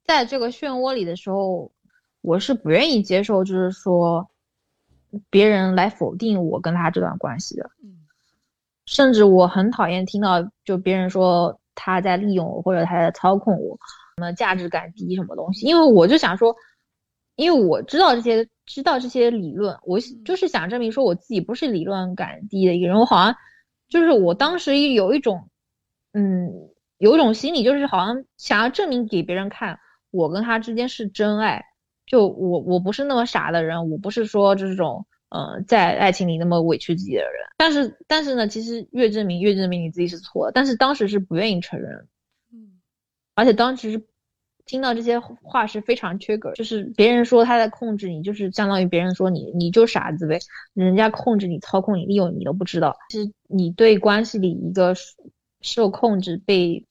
[0.04, 1.70] 在这个漩涡里的时候，
[2.20, 4.28] 我是不愿意接受，就是说
[5.30, 7.70] 别人来否定我跟他这段关系的。
[7.80, 7.97] 嗯，
[8.88, 13.78] 甚至我很讨厌听到就别人说他在利用我或者他在操控我，
[14.16, 15.66] 什么价值感低什么东西。
[15.66, 16.54] 因为我就想说，
[17.36, 22.96] 因为我知道这些，知道这些理论，我就是想证明说我自己不是理论感低的一个人。
[22.96, 23.36] 我好像
[23.88, 25.48] 就是我当时有一种，
[26.12, 26.50] 嗯。
[27.00, 29.78] 有一种心理，就是好像想要证明给别人看，
[30.10, 31.64] 我跟他之间是真爱。
[32.06, 37.32] 就我，我不是那么傻的人，我不是说这种，呃，在爱情里那么委屈自己的人。
[37.56, 40.52] 但是，但是呢，其实越证明越证明你自己是错的。
[40.52, 42.08] 但是当时是不愿意承认，
[42.52, 42.78] 嗯，
[43.34, 44.02] 而且当时是
[44.64, 50.38] 听到这些话是非常 trigger，就是别人说他在控制你，就是相当于别人说你，你就傻子呗，
[50.74, 52.96] 人家控制你、操控你、利用你都不知道。
[53.10, 54.94] 其实你对关系里一个
[55.60, 56.84] 受控制被。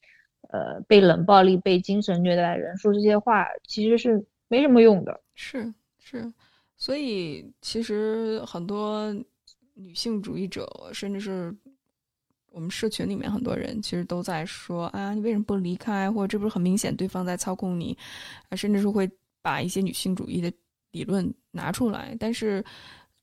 [0.49, 5.19] 呃，被冷暴力、被精神虐待的人说这些话，其实是没什么用的。
[5.35, 6.31] 是是，
[6.77, 9.13] 所以其实很多
[9.73, 11.53] 女性主义者，甚至是
[12.51, 16.11] 我们社群里面很多人，其实都在说啊，你为什么不离开？
[16.11, 17.97] 或者这不是很明显对方在操控你？
[18.49, 19.09] 啊，甚至是会
[19.41, 20.53] 把一些女性主义的
[20.91, 22.15] 理论拿出来。
[22.19, 22.63] 但是，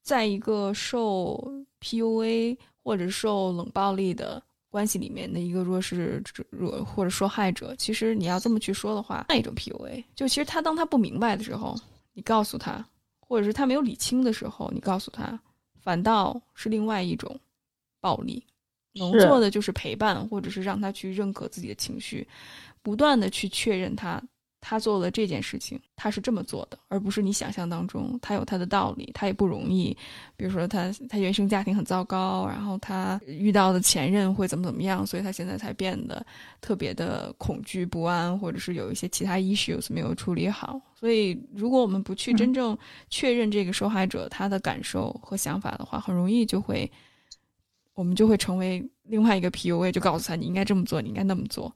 [0.02, 4.42] 在一个受 PUA 或者受冷暴力的。
[4.74, 11.76] 关系里面的一个弱势弱或者受害者，其实你要这么去说的话，那一种 PUA，就其实他当他不明白的时候，
[12.12, 12.84] 你告诉他，
[13.26, 15.38] 或者是他没有理清的时候，你告诉他，
[15.82, 17.38] 反倒是另外一种
[18.00, 18.44] 暴力。
[18.96, 22.24] 能做的就是陪伴，或者是让他去认可自己的情绪，
[22.80, 24.22] 不断的去确认他
[24.66, 29.94] 他做了这件事情，他是这么做的，而不是你想象当中他有他的道理，他也不容易。
[30.38, 36.24] 比如说他他原生家庭很糟糕，然后他遇到的前任会怎么怎么样，所以他现在才变得
[36.62, 40.80] 特别的恐惧不安，或者是有一些其他 issues 没有处理好。
[40.94, 42.76] 所以如果我们不去真正
[43.10, 46.90] 确认这个受害者他的感受和想法的话，很容易就会
[47.92, 51.70] 我们就会成为另外一个 PUA，就告诉他你应该这么做，你应该那么做。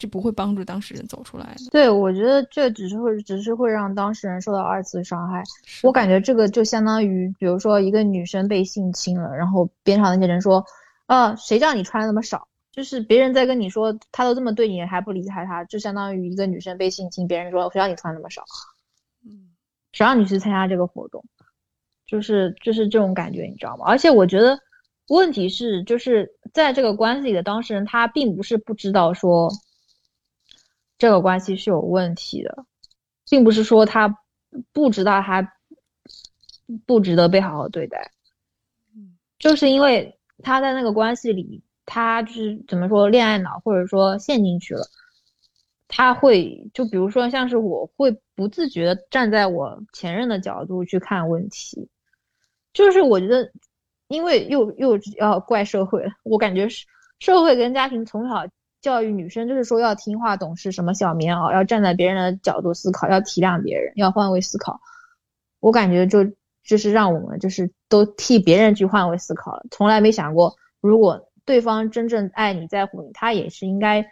[0.00, 1.70] 这不会帮助当事人走出来的。
[1.70, 5.42] 对，我觉得这只是会，只是会让当事人受到二次伤害。
[5.82, 10.64] 我感觉这个就相当于，比如说一个女生被性侵了，然后边上那些人说
[11.04, 18.42] ：“啊，谁叫你穿那么少？”就是别人在跟你说，他都这么对你，还不离开他，就相当于一个女生被性侵，别人说：“谁让你穿那么少？”
[19.22, 19.50] 嗯，
[19.92, 21.22] 谁让你去参加这个活动？
[22.06, 23.84] 就是就是这种感觉，你知道吗？
[23.86, 24.58] 而且我觉得
[25.08, 29.50] 问题是，就是在这个关系里的当事人，他并不是不知道说。
[31.00, 32.66] 这个关系是有问题的，
[33.30, 34.18] 并不是说他
[34.70, 35.54] 不知道他
[36.84, 38.12] 不值得被好好对待，
[39.38, 44.82] 就是因为他在那个关系里，他就是怎么说恋爱脑，或者说陷进去了，
[45.88, 51.88] 他会就比如说像是我会不自觉的站在我前任的角度去看问题，
[52.74, 53.50] 就是我觉得，
[54.08, 56.84] 因为又又要怪社会，我感觉是
[57.20, 58.46] 社会跟家庭从小。
[58.80, 64.80] 教育女生就是说要听话懂事，什么小棉袄，要站在别人的角度思考，要体谅别人，要换位思考。
[65.60, 66.24] 我感觉就
[66.64, 74.06] 就是让我们就是都替别人去换位思考了，从来没想过如果对方真正爱你在乎你，他也是应该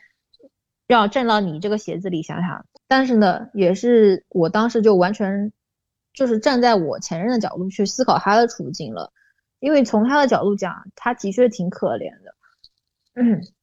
[0.87, 2.67] 要站到你这个鞋子里想想。
[2.87, 5.53] 但是呢，也是我当时就完全
[6.13, 9.13] 就是站在我前任的角度去思考他的处境了，
[9.61, 12.35] 因为从他的角度讲，他的确挺可怜的。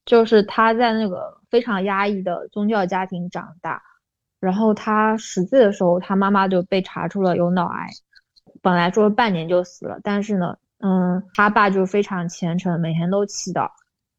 [0.04, 3.82] 就是他在那个非常压抑的宗教家庭长大，
[4.38, 7.88] 然后他十岁的时候，他妈妈就被查出了有脑癌，
[8.62, 13.70] 本来说半年就死了，但是呢，嗯，他爸就非常虔诚，每天都祈祷，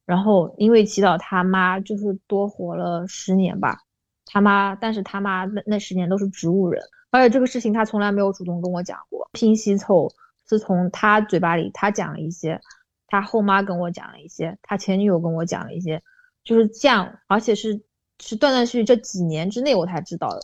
[0.06, 3.78] 然后因为祈祷，他妈就是多活了十年吧，
[4.26, 6.82] 他妈，但是他妈那那十年都是植物人，
[7.12, 10.10] 而且这个事情他从来没有主动跟我讲过，拼西凑
[10.50, 12.60] 是从他嘴巴里他讲了一些。
[13.08, 16.04] 他后妈跟我讲了一些，他前女友跟我讲了一些，
[16.44, 17.82] 就是这样，而且是
[18.20, 20.42] 是断断续续这几年之内我才知道的，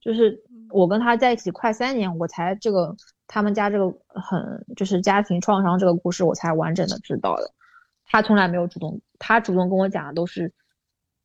[0.00, 2.94] 就是我跟他在一起快三年，我才这个
[3.26, 7.50] 他们家这个很就是家庭创伤这个故事我才完整的知道的，
[8.04, 10.52] 他从来没有主动，他主动跟我讲的都是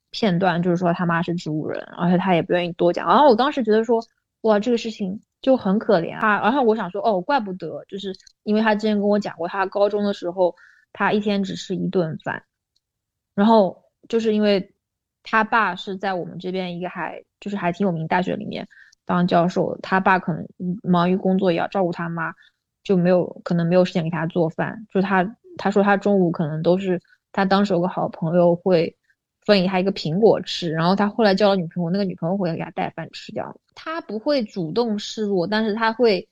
[0.09, 4.01] 片段，就是说他妈是植物人，而且他也不愿意多讲，然后我当时觉得说，
[4.41, 5.21] 哇，这个事情。
[5.41, 8.13] 就很可怜啊，然后我想说，哦，怪不得，就是
[8.43, 10.53] 因为他之前跟我讲过，他高中的时候，
[10.91, 12.43] 他一天只吃一顿饭，
[13.35, 14.73] 然后就是因为
[15.23, 18.67] 他爸是在我们这边一个还就是还挺有名大学里面
[19.05, 20.45] 当教授，他爸可能
[20.83, 22.33] 忙于工作也要照顾他妈，
[22.83, 28.95] 就没有可能没有时间给他做饭，就他他说他中午可能都是他当时有个好朋友会。
[29.49, 33.55] 分给他一个苹果吃，然后他后来交了女朋友，那个女朋友回来给他带饭吃掉。
[33.73, 36.29] 他不会主动示弱，但是他会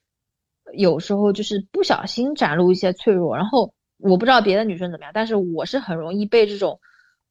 [0.72, 3.36] 有时候就是不小心展露一些脆弱。
[3.36, 6.80] 然后我不知道别的女生怎么样，但是我是很容易被这种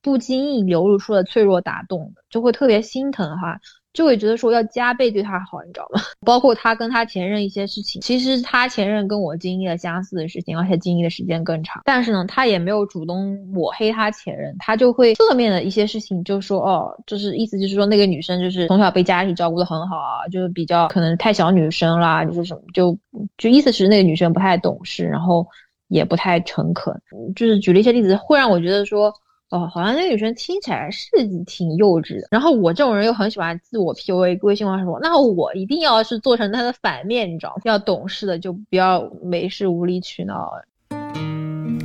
[0.03, 3.61] 不经意流露出的脆弱打动的，就会特别心疼哈。
[3.97, 6.01] 就会觉得说要加倍对他好，你知道吗？
[6.21, 11.81] 包括他跟他前任一些事情，其实他前任跟我经历了相似的事情，而且经历的时间更长。
[11.87, 22.97] 但是呢，他也没有主动抹黑他前任，他就会侧面的一些事情就说哦，就是意思就是说那个女生就是从小被家里照顾的很好啊，就是比较可能太小女生啦，就是什么就
[23.39, 25.47] 就意思是那个女生不太懂事，然后
[25.89, 26.95] 也不太诚恳，
[27.35, 29.11] 就是举了一些例子，会让我觉得说。
[29.51, 31.09] 哦，好像那个女生听起来是
[31.47, 32.27] 挺幼稚的。
[32.33, 37.63] 然后我这种人又很喜欢自我 PUA，规性化说，那我一定要是做成她的反面，你知道吗？
[37.65, 40.51] 要懂事的，就不要没事无理取闹。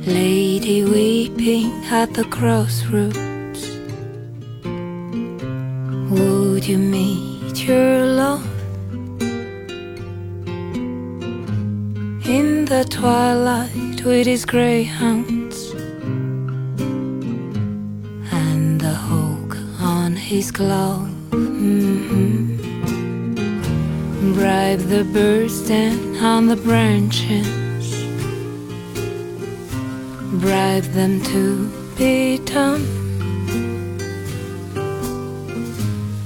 [0.04, 3.70] Lady weeping at the crossroads,
[6.10, 8.42] would you meet your love
[12.26, 15.41] in the twilight with his greyhound?
[18.92, 19.32] Greyhounds?
[20.32, 21.08] his glove.
[21.30, 22.46] Mm-hmm.
[24.34, 27.46] Bribe the birds down on the branches.
[30.40, 31.68] Bribe them to
[31.98, 32.82] be dumb.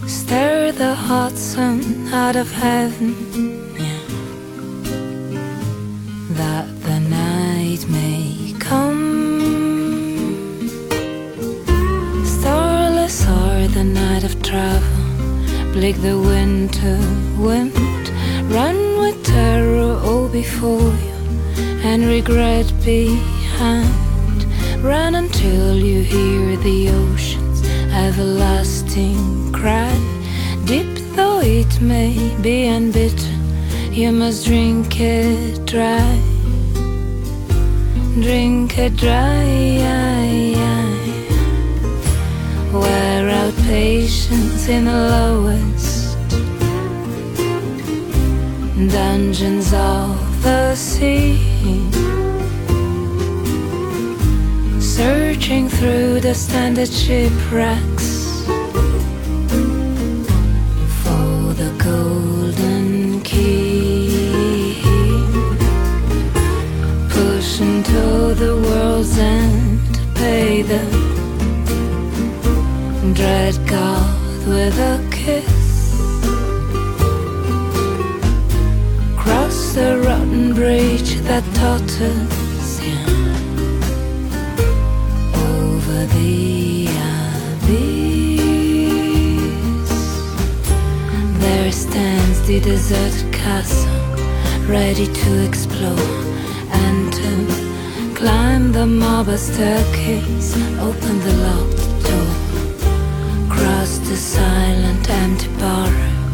[0.07, 3.56] Stir the hot sun out of heaven.
[14.43, 16.99] Travel, bleak the winter
[17.39, 17.75] wind.
[18.51, 21.17] Run with terror all before you
[21.85, 23.93] and regret behind.
[24.83, 27.63] Run until you hear the ocean's
[27.93, 29.95] everlasting cry.
[30.65, 33.37] Deep though it may be and bitter,
[33.91, 36.19] you must drink it dry.
[38.23, 39.67] Drink it dry.
[42.77, 43.06] Out
[43.67, 46.17] patience in the lowest
[48.93, 51.37] dungeons of the sea.
[54.81, 58.45] Searching through the standard shipwrecks
[61.03, 64.81] for the golden key.
[67.09, 71.06] Pushing to the world's end to pay the
[74.67, 75.95] with a kiss.
[79.17, 83.07] Cross the rotten bridge that totters yeah,
[85.53, 86.89] over the
[87.57, 87.91] abyss.
[91.45, 94.01] There stands the deserted castle,
[94.67, 96.11] ready to explore
[96.83, 97.31] and to
[98.17, 101.76] climb the marble staircase, open the cross
[104.17, 106.33] the silent empty barroom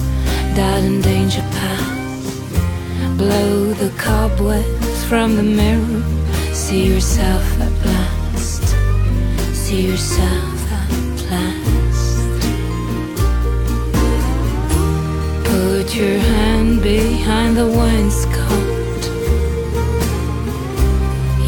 [0.55, 2.25] that in danger pass.
[3.17, 6.03] Blow the cobwebs from the mirror.
[6.53, 8.65] See yourself at last.
[9.63, 10.93] See yourself at
[11.33, 12.43] last.
[15.51, 19.03] Put your hand behind the wainscot.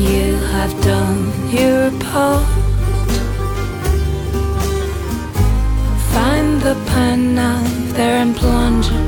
[0.09, 1.21] You have done
[1.57, 2.44] your part.
[6.95, 9.04] pine knife there and plunger.